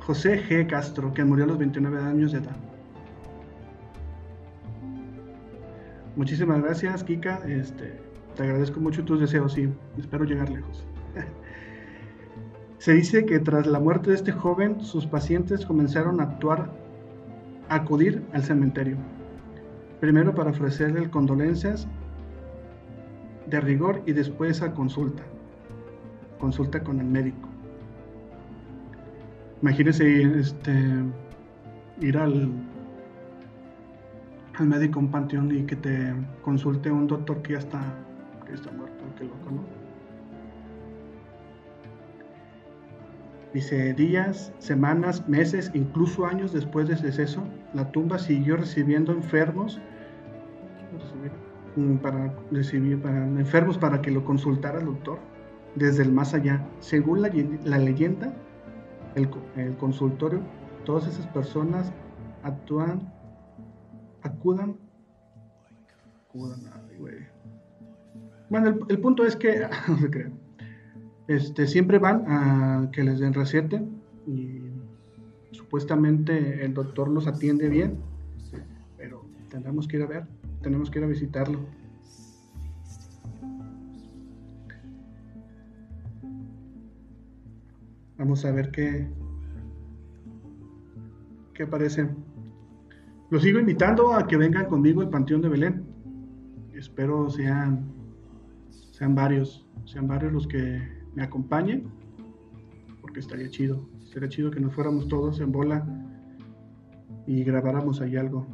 José 0.00 0.42
G. 0.48 0.66
Castro, 0.66 1.12
que 1.12 1.24
murió 1.24 1.44
a 1.44 1.48
los 1.48 1.58
29 1.58 2.02
años 2.02 2.32
de 2.32 2.38
edad. 2.38 2.56
Muchísimas 6.16 6.62
gracias, 6.62 7.04
Kika. 7.04 7.40
Este, 7.46 7.98
te 8.36 8.42
agradezco 8.42 8.80
mucho 8.80 9.04
tus 9.04 9.20
deseos 9.20 9.56
y 9.56 9.72
espero 9.98 10.24
llegar 10.24 10.50
lejos. 10.50 10.86
Se 12.82 12.92
dice 12.94 13.24
que 13.24 13.38
tras 13.38 13.68
la 13.68 13.78
muerte 13.78 14.10
de 14.10 14.16
este 14.16 14.32
joven, 14.32 14.80
sus 14.80 15.06
pacientes 15.06 15.64
comenzaron 15.64 16.20
a 16.20 16.24
actuar, 16.24 16.68
a 17.68 17.76
acudir 17.76 18.24
al 18.32 18.42
cementerio. 18.42 18.96
Primero 20.00 20.34
para 20.34 20.50
ofrecerle 20.50 21.08
condolencias 21.08 21.86
de 23.46 23.60
rigor 23.60 24.02
y 24.04 24.14
después 24.14 24.62
a 24.62 24.74
consulta. 24.74 25.22
Consulta 26.40 26.82
con 26.82 26.98
el 26.98 27.06
médico. 27.06 27.48
Imagínese 29.62 30.40
este, 30.40 30.74
ir 32.00 32.18
al, 32.18 32.50
al 34.54 34.66
médico 34.66 34.98
un 34.98 35.08
panteón 35.12 35.56
y 35.56 35.62
que 35.66 35.76
te 35.76 36.12
consulte 36.42 36.90
un 36.90 37.06
doctor 37.06 37.42
que 37.42 37.52
ya 37.52 37.60
está, 37.60 37.80
que 38.44 38.54
está 38.54 38.72
muerto, 38.72 39.04
que 39.16 39.22
loco, 39.22 39.52
¿no? 39.52 39.81
Dice, 43.52 43.92
días, 43.92 44.50
semanas, 44.58 45.28
meses, 45.28 45.70
incluso 45.74 46.24
años 46.24 46.52
después 46.52 46.88
del 46.88 47.02
deceso, 47.02 47.42
la 47.74 47.90
tumba 47.92 48.18
siguió 48.18 48.56
recibiendo 48.56 49.12
enfermos 49.12 49.78
mm, 51.76 51.96
para 51.96 52.34
recibir 52.50 53.00
para 53.02 53.24
enfermos 53.24 53.76
para 53.76 54.00
que 54.00 54.10
lo 54.10 54.24
consultara 54.24 54.78
el 54.78 54.86
doctor 54.86 55.18
desde 55.74 56.02
el 56.02 56.12
más 56.12 56.32
allá. 56.32 56.66
Según 56.80 57.20
la, 57.20 57.28
leyenda, 57.78 58.32
el, 59.16 59.28
consultorio, 59.76 60.40
todas 60.86 61.06
esas 61.06 61.26
personas 61.26 61.92
actúan, 62.42 63.12
acudan, 64.22 64.76
acudan, 66.26 66.60
Bueno, 68.48 68.68
el, 68.68 68.80
el, 68.88 68.98
punto 68.98 69.26
es 69.26 69.36
que, 69.36 69.68
este, 71.28 71.66
siempre 71.66 71.98
van 71.98 72.24
a 72.26 72.90
que 72.92 73.04
les 73.04 73.20
den 73.20 73.32
receta 73.32 73.82
y 74.26 74.60
supuestamente 75.52 76.64
el 76.64 76.74
doctor 76.74 77.08
los 77.08 77.26
atiende 77.26 77.68
bien, 77.68 77.98
pero 78.96 79.24
tendremos 79.48 79.86
que 79.86 79.96
ir 79.96 80.02
a 80.02 80.06
ver, 80.06 80.26
tenemos 80.62 80.90
que 80.90 80.98
ir 80.98 81.04
a 81.04 81.08
visitarlo. 81.08 81.60
Vamos 88.18 88.44
a 88.44 88.52
ver 88.52 88.70
qué, 88.70 89.08
qué 91.54 91.66
parece. 91.66 92.08
Los 93.30 93.42
sigo 93.42 93.58
invitando 93.58 94.12
a 94.12 94.26
que 94.26 94.36
vengan 94.36 94.66
conmigo 94.66 95.00
al 95.00 95.10
Panteón 95.10 95.40
de 95.40 95.48
Belén. 95.48 95.84
Espero 96.74 97.30
sean, 97.30 97.90
sean 98.92 99.14
varios, 99.14 99.66
sean 99.86 100.06
varios 100.06 100.32
los 100.32 100.46
que 100.46 101.01
me 101.14 101.22
acompañen, 101.22 101.84
porque 103.00 103.20
estaría 103.20 103.50
chido, 103.50 103.88
estaría 104.02 104.28
chido 104.28 104.50
que 104.50 104.60
nos 104.60 104.74
fuéramos 104.74 105.08
todos 105.08 105.40
en 105.40 105.52
bola 105.52 105.86
y 107.26 107.44
grabáramos 107.44 108.00
ahí 108.00 108.16
algo. 108.16 108.46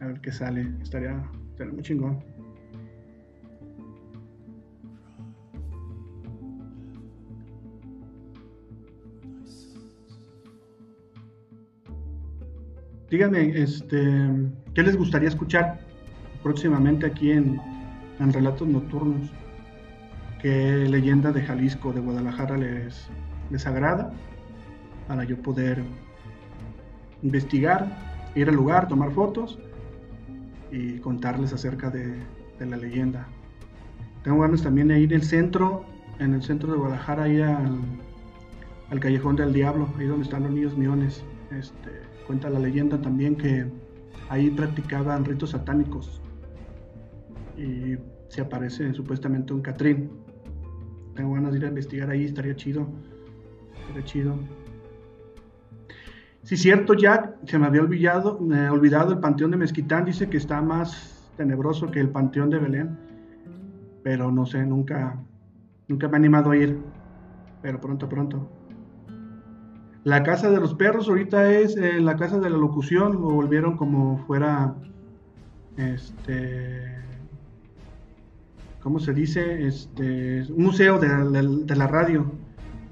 A 0.00 0.06
ver 0.06 0.20
qué 0.20 0.32
sale, 0.32 0.68
estaría, 0.82 1.22
estaría 1.50 1.72
muy 1.72 1.82
chingón. 1.82 2.18
Díganme, 13.10 13.62
este, 13.62 14.02
¿qué 14.74 14.82
les 14.82 14.96
gustaría 14.96 15.28
escuchar 15.28 15.78
próximamente 16.42 17.06
aquí 17.06 17.30
en, 17.30 17.60
en 18.18 18.32
Relatos 18.32 18.66
Nocturnos? 18.66 19.30
Qué 20.44 20.86
leyenda 20.90 21.32
de 21.32 21.40
Jalisco, 21.40 21.94
de 21.94 22.00
Guadalajara 22.00 22.58
les, 22.58 23.08
les 23.50 23.66
agrada, 23.66 24.12
para 25.08 25.24
yo 25.24 25.38
poder 25.38 25.82
investigar, 27.22 27.88
ir 28.34 28.50
al 28.50 28.54
lugar, 28.54 28.86
tomar 28.86 29.10
fotos 29.10 29.58
y 30.70 30.98
contarles 30.98 31.54
acerca 31.54 31.88
de, 31.88 32.18
la 32.60 32.76
leyenda. 32.76 33.26
Tengo 34.22 34.40
ganas 34.40 34.62
también 34.62 34.88
de 34.88 35.00
ir 35.00 35.14
al 35.14 35.22
centro, 35.22 35.86
en 36.18 36.34
el 36.34 36.42
centro 36.42 36.72
de 36.72 36.78
Guadalajara, 36.78 37.22
ahí 37.22 37.40
al, 37.40 37.78
al 38.90 39.00
Callejón 39.00 39.36
del 39.36 39.54
Diablo, 39.54 39.88
ahí 39.98 40.04
donde 40.04 40.24
están 40.24 40.42
los 40.42 40.52
niños 40.52 40.76
miones. 40.76 41.24
Este, 41.52 42.02
cuenta 42.26 42.50
la 42.50 42.58
leyenda 42.58 43.00
también 43.00 43.34
que 43.34 43.64
ahí 44.28 44.50
practicaban 44.50 45.24
ritos 45.24 45.50
satánicos 45.50 46.20
y 47.56 47.96
se 48.28 48.42
aparece 48.42 48.92
supuestamente 48.92 49.54
un 49.54 49.62
Catrín 49.62 50.23
tengo 51.14 51.34
ganas 51.34 51.52
de 51.52 51.58
ir 51.58 51.64
a 51.64 51.68
investigar 51.68 52.10
ahí, 52.10 52.24
estaría 52.24 52.56
chido. 52.56 52.86
Estaría 53.80 54.04
chido. 54.04 54.38
Sí, 56.42 56.56
cierto, 56.58 56.94
Jack, 56.94 57.36
se 57.46 57.58
me 57.58 57.66
había 57.66 57.80
olvidado, 57.80 58.38
olvidado 58.70 59.12
el 59.12 59.18
Panteón 59.18 59.50
de 59.52 59.56
Mezquitán, 59.56 60.04
dice 60.04 60.28
que 60.28 60.36
está 60.36 60.60
más 60.60 61.32
tenebroso 61.38 61.90
que 61.90 62.00
el 62.00 62.10
Panteón 62.10 62.50
de 62.50 62.58
Belén, 62.58 62.98
pero 64.02 64.30
no 64.30 64.44
sé, 64.44 64.64
nunca, 64.66 65.18
nunca 65.88 66.06
me 66.08 66.14
he 66.14 66.16
animado 66.16 66.50
a 66.50 66.56
ir, 66.56 66.78
pero 67.62 67.80
pronto, 67.80 68.10
pronto. 68.10 68.50
La 70.04 70.22
casa 70.22 70.50
de 70.50 70.60
los 70.60 70.74
perros 70.74 71.08
ahorita 71.08 71.50
es 71.50 71.78
eh, 71.78 71.98
la 71.98 72.16
casa 72.16 72.38
de 72.38 72.50
la 72.50 72.58
locución, 72.58 73.12
lo 73.12 73.30
volvieron 73.30 73.78
como 73.78 74.18
fuera, 74.26 74.74
este, 75.78 76.94
¿cómo 78.84 79.00
se 79.00 79.14
dice? 79.14 79.66
Este, 79.66 80.42
un 80.52 80.64
museo 80.64 80.98
de, 80.98 81.74
la 81.74 81.86
radio. 81.88 82.30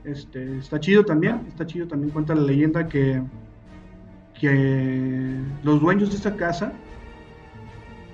Este, 0.05 0.59
está 0.59 0.81
chido 0.81 1.05
también, 1.05 1.43
está 1.47 1.65
chido 1.65 1.87
también 1.87 2.11
cuenta 2.11 2.35
la 2.35 2.43
leyenda 2.43 2.89
que, 2.89 3.23
que 4.41 5.37
los 5.63 5.81
dueños 5.81 6.11
de 6.11 6.17
esta 6.17 6.35
casa 6.35 6.73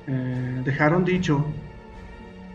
eh, 0.06 0.62
dejaron 0.64 1.04
dicho 1.04 1.42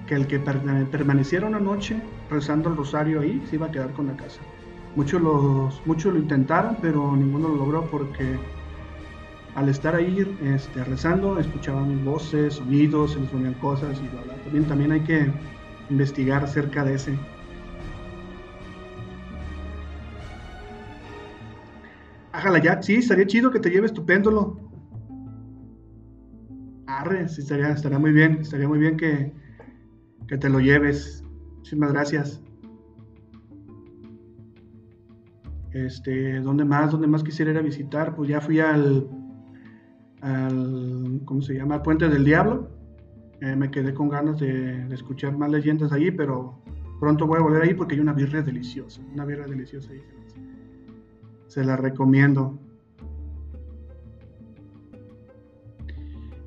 que 0.05 0.15
el 0.15 0.27
que 0.27 0.39
permaneciera 0.39 1.47
una 1.47 1.59
noche 1.59 1.95
rezando 2.29 2.69
el 2.69 2.75
rosario 2.75 3.21
ahí 3.21 3.41
se 3.49 3.55
iba 3.55 3.67
a 3.67 3.71
quedar 3.71 3.91
con 3.93 4.07
la 4.07 4.17
casa. 4.17 4.41
Muchos, 4.95 5.21
los, 5.21 5.81
muchos 5.85 6.13
lo 6.13 6.19
intentaron, 6.19 6.77
pero 6.81 7.15
ninguno 7.15 7.47
lo 7.47 7.55
logró 7.55 7.85
porque 7.89 8.37
al 9.55 9.69
estar 9.69 9.95
ahí 9.95 10.25
este, 10.41 10.83
rezando, 10.83 11.37
escuchaban 11.37 12.03
voces, 12.03 12.55
sonidos, 12.55 13.13
se 13.13 13.19
les 13.19 13.29
ponían 13.29 13.53
cosas 13.55 13.99
y 13.99 14.07
bla, 14.07 14.21
bla. 14.23 14.35
También, 14.43 14.65
también 14.65 14.91
hay 14.91 15.01
que 15.01 15.31
investigar 15.89 16.43
acerca 16.43 16.83
de 16.83 16.95
ese. 16.95 17.19
Ájala 22.31 22.59
ya, 22.59 22.81
sí, 22.81 22.95
estaría 22.95 23.27
chido 23.27 23.51
que 23.51 23.59
te 23.59 23.69
lleves 23.69 23.93
tu 23.93 24.03
péndulo. 24.05 24.59
Arre, 26.87 27.27
sí, 27.29 27.41
estaría, 27.41 27.69
estaría 27.69 27.99
muy 27.99 28.11
bien, 28.11 28.39
estaría 28.41 28.67
muy 28.67 28.79
bien 28.79 28.97
que, 28.97 29.33
que 30.27 30.37
te 30.37 30.49
lo 30.49 30.59
lleves. 30.59 31.23
Muchísimas 31.57 31.93
gracias. 31.93 32.41
Este, 35.71 36.39
¿dónde 36.39 36.65
más? 36.65 36.91
¿Dónde 36.91 37.07
más 37.07 37.23
quisiera 37.23 37.51
ir 37.51 37.57
a 37.57 37.61
visitar? 37.61 38.15
Pues 38.15 38.29
ya 38.29 38.41
fui 38.41 38.59
al 38.59 39.07
al, 40.23 41.21
¿cómo 41.25 41.41
se 41.41 41.53
llama? 41.53 41.83
Puente 41.83 42.07
del 42.07 42.23
Diablo. 42.23 42.69
Eh, 43.41 43.55
me 43.57 43.69
quedé 43.69 43.93
con 43.93 44.07
ganas 44.07 44.39
de, 44.39 44.87
escuchar 44.93 45.37
más 45.37 45.51
leyendas 45.51 45.91
ahí, 45.91 46.11
pero 46.11 46.59
pronto 46.99 47.27
voy 47.27 47.39
a 47.39 47.43
volver 47.43 47.63
ahí 47.63 47.73
porque 47.73 47.95
hay 47.95 47.99
una 47.99 48.13
birria 48.13 48.41
deliciosa, 48.41 49.01
una 49.13 49.25
birria 49.25 49.45
deliciosa 49.45 49.91
ahí. 49.91 50.01
Se 51.47 51.63
la 51.63 51.75
recomiendo. 51.75 52.57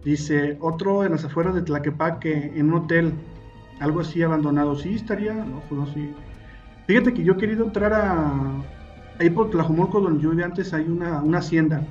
Dice, 0.03 0.57
otro 0.61 1.05
en 1.05 1.13
las 1.13 1.25
afueras 1.25 1.55
de 1.55 1.63
Tlaquepaque, 1.63 2.53
en 2.57 2.73
un 2.73 2.85
hotel, 2.85 3.13
algo 3.81 4.01
así 4.01 4.23
abandonado. 4.23 4.75
Sí, 4.77 4.95
estaría, 4.95 5.35
no, 5.35 5.61
pues. 5.69 5.91
Fíjate 6.87 7.13
que 7.13 7.25
yo 7.25 7.35
he 7.35 7.37
querido 7.37 7.65
entrar 7.65 7.93
a, 7.93 8.63
ahí 9.19 9.29
por 9.29 9.51
Tlajumulco, 9.51 10.01
donde 10.01 10.23
yo 10.23 10.31
vivía 10.31 10.47
antes, 10.47 10.73
hay 10.73 10.85
una, 10.85 11.21
una 11.21 11.39
hacienda 11.39 11.85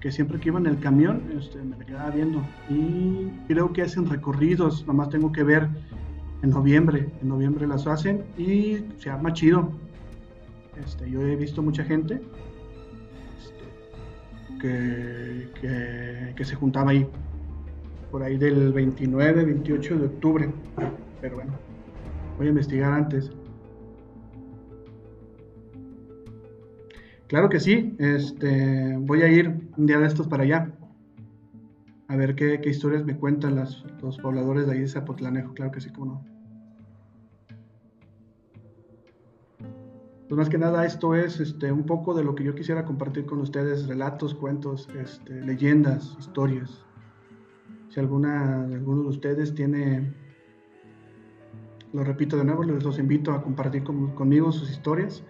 que 0.00 0.10
siempre 0.10 0.40
que 0.40 0.48
iba 0.48 0.58
en 0.58 0.66
el 0.66 0.78
camión 0.78 1.22
este, 1.38 1.58
me 1.62 1.76
quedaba 1.84 2.10
viendo. 2.10 2.42
Y 2.68 3.28
creo 3.46 3.72
que 3.72 3.82
hacen 3.82 4.08
recorridos, 4.08 4.86
nomás 4.86 5.10
tengo 5.10 5.30
que 5.30 5.42
ver 5.42 5.68
en 6.42 6.50
noviembre. 6.50 7.08
En 7.20 7.28
noviembre 7.28 7.66
las 7.66 7.86
hacen 7.86 8.24
y 8.38 8.78
se 8.98 9.10
arma 9.10 9.32
chido. 9.32 9.70
Este, 10.84 11.10
yo 11.10 11.20
he 11.22 11.36
visto 11.36 11.62
mucha 11.62 11.84
gente 11.84 12.22
este, 13.38 14.62
que, 15.60 16.32
que, 16.34 16.44
se 16.44 16.54
juntaba 16.54 16.92
ahí, 16.92 17.06
por 18.10 18.22
ahí 18.22 18.38
del 18.38 18.72
29, 18.72 19.44
28 19.44 19.98
de 19.98 20.06
octubre. 20.06 20.50
Pero 21.20 21.36
bueno, 21.36 21.52
voy 22.38 22.46
a 22.46 22.50
investigar 22.50 22.92
antes. 22.92 23.30
Claro 27.30 27.48
que 27.48 27.60
sí, 27.60 27.94
este, 28.00 28.96
voy 28.98 29.22
a 29.22 29.28
ir 29.28 29.70
un 29.76 29.86
día 29.86 30.00
de 30.00 30.06
estos 30.08 30.26
para 30.26 30.42
allá. 30.42 30.68
A 32.08 32.16
ver 32.16 32.34
qué, 32.34 32.60
historias 32.64 33.04
me 33.04 33.16
cuentan 33.16 33.54
los 33.54 34.18
pobladores 34.20 34.66
de 34.66 34.72
ahí 34.72 34.80
de 34.80 34.88
Zapotlanejo, 34.88 35.54
claro 35.54 35.70
que 35.70 35.80
sí, 35.80 35.90
cómo 35.90 36.06
no. 36.06 36.24
Pues 40.28 40.36
más 40.36 40.48
que 40.48 40.58
nada 40.58 40.84
esto 40.84 41.14
es 41.14 41.38
este, 41.38 41.70
un 41.70 41.86
poco 41.86 42.14
de 42.14 42.24
lo 42.24 42.34
que 42.34 42.42
yo 42.42 42.56
quisiera 42.56 42.84
compartir 42.84 43.26
con 43.26 43.38
ustedes, 43.38 43.86
relatos, 43.86 44.34
cuentos, 44.34 44.88
este, 45.00 45.40
leyendas, 45.40 46.16
historias. 46.18 46.84
Si 47.90 48.00
alguna, 48.00 48.64
alguno 48.64 49.02
de 49.02 49.08
ustedes 49.08 49.54
tiene, 49.54 50.12
lo 51.92 52.02
repito 52.02 52.36
de 52.36 52.44
nuevo, 52.44 52.64
les 52.64 52.82
los 52.82 52.98
invito 52.98 53.30
a 53.30 53.40
compartir 53.40 53.84
conmigo 53.84 54.50
sus 54.50 54.68
historias. 54.68 55.22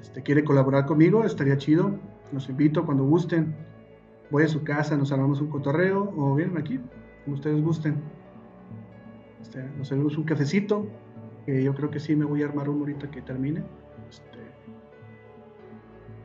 Este, 0.00 0.22
quiere 0.22 0.44
colaborar 0.44 0.86
conmigo, 0.86 1.24
estaría 1.24 1.56
chido. 1.56 1.98
Los 2.32 2.48
invito 2.48 2.84
cuando 2.84 3.04
gusten. 3.04 3.54
Voy 4.30 4.44
a 4.44 4.48
su 4.48 4.62
casa, 4.62 4.96
nos 4.96 5.12
armamos 5.12 5.40
un 5.40 5.48
cotorreo 5.48 6.12
o 6.16 6.34
vienen 6.36 6.56
aquí, 6.56 6.80
como 7.24 7.34
ustedes 7.34 7.60
gusten. 7.62 7.96
Este, 9.42 9.62
nos 9.76 9.88
servimos 9.88 10.16
un 10.16 10.24
cafecito, 10.24 10.86
que 11.44 11.62
yo 11.62 11.74
creo 11.74 11.90
que 11.90 11.98
sí 11.98 12.14
me 12.14 12.24
voy 12.24 12.42
a 12.42 12.46
armar 12.46 12.68
uno 12.68 12.80
ahorita 12.80 13.10
que 13.10 13.22
termine. 13.22 13.62
Este, 14.08 14.38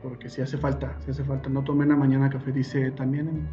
porque 0.02 0.30
si 0.30 0.40
hace 0.40 0.56
falta, 0.56 0.96
si 1.00 1.10
hace 1.10 1.24
falta. 1.24 1.48
No 1.48 1.64
tomé 1.64 1.84
la 1.86 1.96
mañana 1.96 2.30
café, 2.30 2.52
dice 2.52 2.92
también. 2.92 3.48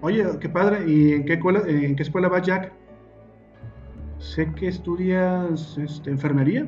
Oye, 0.00 0.24
qué 0.40 0.48
padre. 0.48 0.90
¿Y 0.90 1.12
en 1.12 1.24
qué 1.26 1.34
escuela, 1.34 1.62
en 1.66 1.96
qué 1.96 2.02
escuela 2.02 2.28
va 2.28 2.40
Jack? 2.40 2.72
Sé 4.24 4.50
que 4.54 4.68
estudias 4.68 5.76
este, 5.76 6.10
enfermería, 6.10 6.66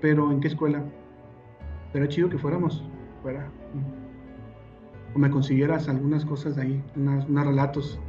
pero 0.00 0.32
¿en 0.32 0.40
qué 0.40 0.48
escuela? 0.48 0.82
Sería 1.92 2.08
chido 2.08 2.30
que 2.30 2.38
fuéramos 2.38 2.82
fuera. 3.22 3.50
O 5.14 5.18
me 5.18 5.30
consiguieras 5.30 5.90
algunas 5.90 6.24
cosas 6.24 6.56
de 6.56 6.62
ahí, 6.62 6.84
unos 6.96 7.46
relatos. 7.46 8.00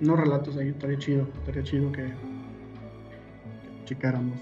Unos 0.00 0.20
relatos 0.20 0.56
ahí, 0.56 0.68
estaría 0.68 0.98
chido, 0.98 1.26
estaría 1.40 1.64
chido 1.64 1.90
que, 1.90 2.04
que 2.04 3.84
checáramos. 3.86 4.38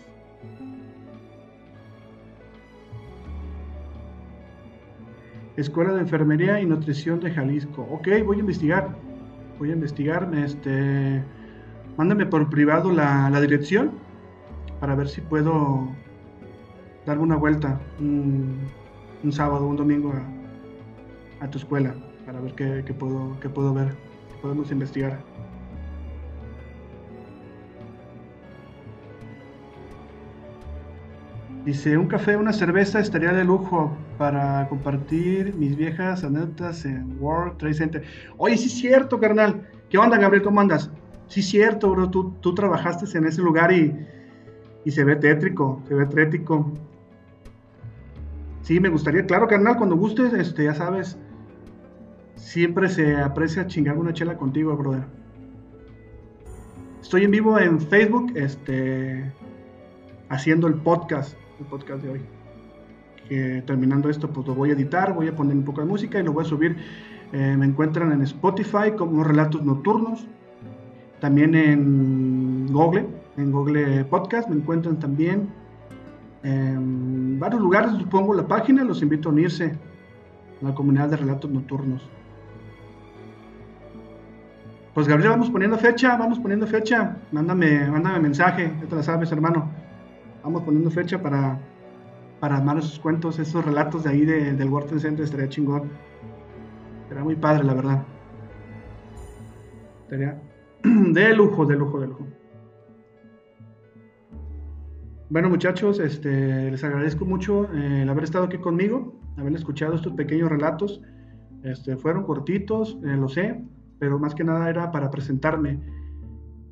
Escuela 5.56 5.94
de 5.94 6.02
Enfermería 6.02 6.60
y 6.60 6.66
Nutrición 6.66 7.18
de 7.18 7.30
Jalisco. 7.32 7.82
Ok, 7.90 8.08
voy 8.24 8.36
a 8.36 8.40
investigar. 8.40 9.07
Voy 9.58 9.70
a 9.70 9.74
investigar. 9.74 10.28
Este, 10.34 11.22
mándame 11.96 12.26
por 12.26 12.48
privado 12.50 12.92
la, 12.92 13.28
la 13.30 13.40
dirección 13.40 13.92
para 14.80 14.94
ver 14.94 15.08
si 15.08 15.20
puedo 15.20 15.88
dar 17.08 17.18
una 17.18 17.36
vuelta 17.36 17.80
un, 17.98 19.32
sábado, 19.32 19.66
un 19.66 19.76
domingo 19.76 20.12
a, 21.40 21.50
tu 21.50 21.58
escuela 21.58 21.94
para 22.26 22.40
ver 22.40 22.54
qué, 22.54 22.94
puedo, 22.94 23.38
qué 23.40 23.48
puedo 23.48 23.72
ver, 23.72 23.96
podemos 24.42 24.70
investigar. 24.70 25.24
Dice, 31.68 31.98
un 31.98 32.07
café, 32.07 32.35
una 32.35 32.54
cerveza 32.54 32.98
estaría 32.98 33.31
de 33.31 33.44
lujo 33.44 33.94
para 34.16 34.66
compartir 34.70 35.54
mis 35.54 35.76
viejas 35.76 36.24
anécdotas 36.24 36.87
en 36.87 37.18
World 37.20 37.59
Trade 37.59 37.74
Center. 37.74 38.04
Oye, 38.38 38.57
sí 38.57 38.68
es 38.68 38.78
cierto, 38.78 39.20
carnal. 39.20 39.68
¿Qué 39.90 39.98
onda, 39.98 40.16
Gabriel? 40.16 40.42
¿Cómo 40.42 40.62
andas? 40.62 40.90
Sí 41.26 41.40
es 41.40 41.46
cierto, 41.50 41.90
bro. 41.90 42.09
Tú, 42.09 42.33
tú 42.40 42.54
trabajaste 42.54 43.18
en 43.18 43.26
ese 43.26 43.42
lugar 43.42 43.70
y, 43.70 43.94
y 44.87 44.90
se 44.90 45.04
ve 45.04 45.16
tétrico, 45.16 45.83
se 45.87 45.92
ve 45.92 46.07
trético. 46.07 46.72
Sí, 48.62 48.81
me 48.81 48.88
gustaría, 48.88 49.26
claro, 49.26 49.46
carnal, 49.46 49.76
cuando 49.76 49.94
gustes, 49.94 50.33
este, 50.33 50.64
ya 50.64 50.74
sabes, 50.74 51.18
siempre 52.37 52.88
se 52.88 53.14
aprecia 53.14 53.66
chingar 53.66 53.98
una 53.98 54.14
chela 54.14 54.38
contigo, 54.38 54.74
brother. 54.74 55.04
Estoy 57.02 57.24
en 57.24 57.31
vivo 57.31 57.59
en 57.59 57.78
Facebook, 57.78 58.33
este, 58.37 59.31
haciendo 60.31 60.66
el 60.66 60.76
podcast 60.76 61.37
el 61.58 61.66
podcast 61.66 62.02
de 62.02 62.10
hoy. 62.10 62.20
Que 63.28 63.62
terminando 63.66 64.08
esto, 64.08 64.30
pues 64.30 64.46
lo 64.46 64.54
voy 64.54 64.70
a 64.70 64.72
editar, 64.72 65.12
voy 65.12 65.28
a 65.28 65.36
poner 65.36 65.56
un 65.56 65.64
poco 65.64 65.80
de 65.80 65.86
música 65.86 66.18
y 66.18 66.22
lo 66.22 66.32
voy 66.32 66.44
a 66.44 66.48
subir. 66.48 66.76
Eh, 67.32 67.56
me 67.58 67.66
encuentran 67.66 68.12
en 68.12 68.22
Spotify 68.22 68.92
como 68.96 69.22
Relatos 69.22 69.62
Nocturnos, 69.64 70.26
también 71.20 71.54
en 71.54 72.66
Google, 72.72 73.06
en 73.36 73.52
Google 73.52 74.04
Podcast, 74.04 74.48
me 74.48 74.56
encuentran 74.56 74.98
también 74.98 75.48
en 76.42 77.38
varios 77.38 77.60
lugares, 77.60 77.90
pongo 78.10 78.32
la 78.32 78.46
página, 78.46 78.84
los 78.84 79.02
invito 79.02 79.28
a 79.28 79.32
unirse 79.32 79.76
a 80.62 80.64
la 80.64 80.74
comunidad 80.74 81.08
de 81.10 81.16
Relatos 81.16 81.50
Nocturnos. 81.50 82.08
Pues 84.94 85.06
Gabriel, 85.06 85.30
vamos 85.30 85.50
poniendo 85.50 85.76
fecha, 85.76 86.16
vamos 86.16 86.38
poniendo 86.38 86.66
fecha, 86.66 87.18
mándame, 87.30 87.88
mándame 87.90 88.20
mensaje, 88.20 88.72
ya 88.80 88.88
te 88.88 88.96
la 88.96 89.02
sabes, 89.02 89.30
hermano 89.30 89.77
vamos 90.42 90.62
poniendo 90.62 90.90
fecha 90.90 91.20
para, 91.20 91.59
para 92.40 92.57
armar 92.57 92.79
esos 92.79 92.98
cuentos, 92.98 93.38
esos 93.38 93.64
relatos 93.64 94.05
de 94.05 94.11
ahí 94.11 94.24
del 94.24 94.68
World 94.68 94.98
Center, 94.98 95.24
estaría 95.24 95.48
chingón. 95.48 95.90
Estaría 97.03 97.24
muy 97.24 97.37
padre, 97.37 97.64
la 97.64 97.74
verdad. 97.74 98.05
Estaría 100.05 100.40
de 100.85 101.35
lujo, 101.35 101.66
de 101.66 101.77
lujo, 101.77 102.01
de 102.01 102.07
lujo. 102.09 102.27
Bueno 105.31 105.51
muchachos, 105.51 106.01
este, 106.01 106.70
les 106.70 106.83
agradezco 106.83 107.27
mucho 107.27 107.64
eh, 107.74 108.03
el 108.03 108.09
haber 108.09 108.24
estado 108.24 108.46
aquí 108.46 108.57
conmigo, 108.57 109.20
haber 109.37 109.55
escuchado 109.55 109.94
estos 109.94 110.14
pequeños 110.14 110.48
relatos. 110.48 111.03
Este, 111.62 111.98
fueron 111.98 112.24
cortitos, 112.24 112.98
eh, 113.05 113.09
lo 113.09 113.29
sé, 113.29 113.62
pero 113.98 114.18
más 114.18 114.35
que 114.35 114.44
nada 114.44 114.70
era 114.70 114.90
para 114.90 115.11
presentarme 115.11 115.81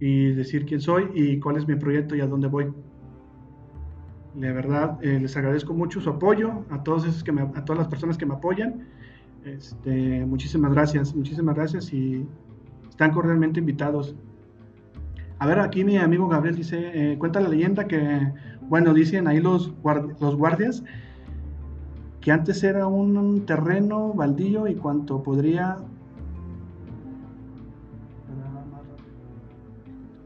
y 0.01 0.33
decir 0.33 0.65
quién 0.65 0.81
soy 0.81 1.11
y 1.15 1.39
cuál 1.39 1.57
es 1.57 1.69
mi 1.69 1.77
proyecto 1.77 2.17
y 2.17 2.23
a 2.23 2.27
dónde 2.27 2.49
voy. 2.49 2.73
De 4.37 4.53
verdad, 4.53 4.99
eh, 5.03 5.19
les 5.19 5.35
agradezco 5.35 5.73
mucho 5.73 5.99
su 5.99 6.11
apoyo, 6.11 6.65
a, 6.69 6.83
todos 6.83 7.07
esos 7.07 7.25
que 7.25 7.33
me, 7.33 7.41
a 7.41 7.65
todas 7.65 7.79
las 7.79 7.89
personas 7.89 8.19
que 8.19 8.27
me 8.27 8.35
apoyan. 8.35 8.87
Este, 9.47 10.27
muchísimas 10.27 10.73
gracias, 10.73 11.15
muchísimas 11.15 11.55
gracias 11.55 11.91
y 11.93 12.27
están 12.87 13.13
cordialmente 13.13 13.61
invitados. 13.61 14.15
A 15.39 15.47
ver, 15.47 15.59
aquí 15.61 15.85
mi 15.85 15.97
amigo 15.97 16.29
Gabriel 16.29 16.57
dice, 16.57 17.13
eh, 17.13 17.19
cuenta 17.19 17.41
la 17.41 17.49
leyenda 17.49 17.87
que, 17.87 18.31
bueno, 18.69 18.93
dicen 18.93 19.27
ahí 19.27 19.41
los, 19.41 19.73
los 20.21 20.37
guardias, 20.37 20.83
que 22.21 22.31
antes 22.31 22.63
era 22.63 22.87
un, 22.87 23.47
terreno 23.47 24.13
baldío 24.13 24.67
y 24.67 24.75
cuanto 24.75 25.23
podría... 25.23 25.79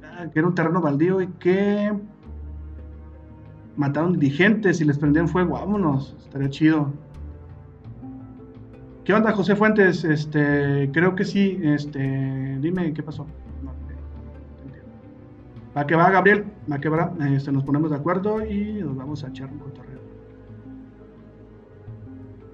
Ah, 0.03 0.27
que 0.33 0.39
era 0.41 0.49
un 0.49 0.55
terreno 0.55 0.81
baldío 0.81 1.21
y 1.21 1.29
que 1.29 1.93
mataron 3.81 4.13
dirigentes 4.13 4.83
y 4.83 4.85
les 4.85 4.99
prendían 4.99 5.27
fuego, 5.27 5.55
vámonos, 5.55 6.15
estaría 6.21 6.51
chido. 6.51 6.93
¿Qué 9.05 9.15
onda, 9.15 9.33
José 9.33 9.57
Fuentes? 9.57 10.05
Este, 10.05 10.91
creo 10.93 11.15
que 11.15 11.25
sí, 11.25 11.59
este, 11.63 12.59
dime 12.61 12.93
qué 12.93 13.03
pasó. 13.03 13.27
va 15.75 15.87
que 15.87 15.97
va, 15.97 16.11
Gabriel, 16.11 16.45
va 16.71 16.79
que 16.79 16.91
va, 16.91 17.15
este, 17.35 17.51
nos 17.53 17.65
ponemos 17.65 17.91
de 17.91 17.97
acuerdo 17.97 18.45
y 18.45 18.83
nos 18.83 18.99
vamos 18.99 19.25
a 19.25 19.29
echar 19.29 19.51
un 19.51 19.59
cotorreo. 19.61 20.01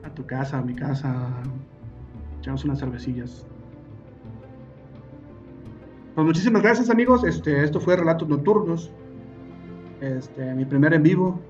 A 0.05 0.11
tu 0.11 0.25
casa, 0.27 0.59
a 0.59 0.63
mi 0.63 0.77
casa, 0.77 1.29
echamos 2.39 2.65
unas 2.65 2.79
cervecillas. 2.79 3.45
Pues 6.15 6.25
muchísimas 6.25 6.63
gracias 6.63 6.89
amigos, 6.89 7.25
este, 7.25 7.65
esto 7.65 7.81
fue 7.81 7.97
Relatos 7.97 8.29
Nocturnos 8.29 8.93
este, 10.01 10.55
mi 10.55 10.65
primer 10.65 10.95
en 10.95 11.03
vivo. 11.03 11.41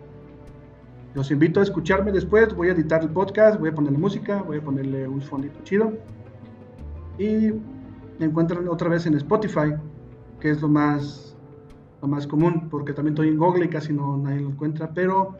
Los 1.14 1.30
invito 1.30 1.61
a 1.61 1.62
escucharme 1.62 2.12
después, 2.12 2.54
voy 2.54 2.68
a 2.68 2.72
editar 2.72 3.02
el 3.02 3.09
podcast, 3.09 3.59
voy 3.59 3.70
a 3.70 3.74
ponerle 3.74 3.98
música, 3.98 4.42
voy 4.42 4.59
a 4.59 4.62
ponerle 4.62 5.09
un 5.09 5.22
fondito 5.22 5.59
chido. 5.62 5.92
Y 7.18 7.52
me 8.18 8.26
encuentran 8.26 8.68
otra 8.68 8.88
vez 8.88 9.06
en 9.06 9.14
Spotify, 9.14 9.74
que 10.40 10.50
es 10.50 10.61
lo 10.61 10.68
más, 10.68 11.35
lo 12.02 12.09
más 12.09 12.26
común, 12.26 12.68
porque 12.70 12.92
también 12.92 13.14
estoy 13.14 13.28
en 13.28 13.38
Google 13.38 13.64
y 13.64 13.68
casi 13.68 13.92
no 13.92 14.16
nadie 14.18 14.40
lo 14.40 14.50
encuentra, 14.50 14.92
pero 14.92 15.37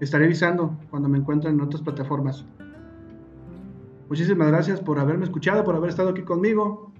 estaré 0.00 0.26
avisando 0.26 0.76
cuando 0.90 1.08
me 1.08 1.18
encuentren 1.18 1.54
en 1.54 1.60
otras 1.62 1.82
plataformas. 1.82 2.44
Muchísimas 4.08 4.48
gracias 4.48 4.80
por 4.80 4.98
haberme 4.98 5.24
escuchado, 5.24 5.64
por 5.64 5.74
haber 5.76 5.90
estado 5.90 6.10
aquí 6.10 6.22
conmigo. 6.22 6.92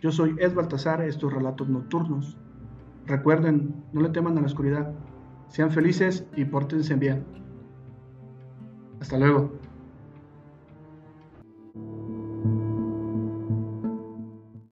Yo 0.00 0.12
soy 0.12 0.36
Ed 0.38 0.54
Baltasar, 0.54 1.02
estos 1.02 1.32
relatos 1.32 1.68
nocturnos. 1.68 2.38
Recuerden, 3.06 3.84
no 3.92 4.00
le 4.00 4.08
teman 4.08 4.36
a 4.38 4.40
la 4.40 4.46
oscuridad. 4.46 4.92
Sean 5.48 5.70
felices 5.70 6.26
y 6.36 6.44
pórtense 6.44 6.94
bien. 6.94 7.24
Hasta 9.00 9.18
luego. 9.18 9.52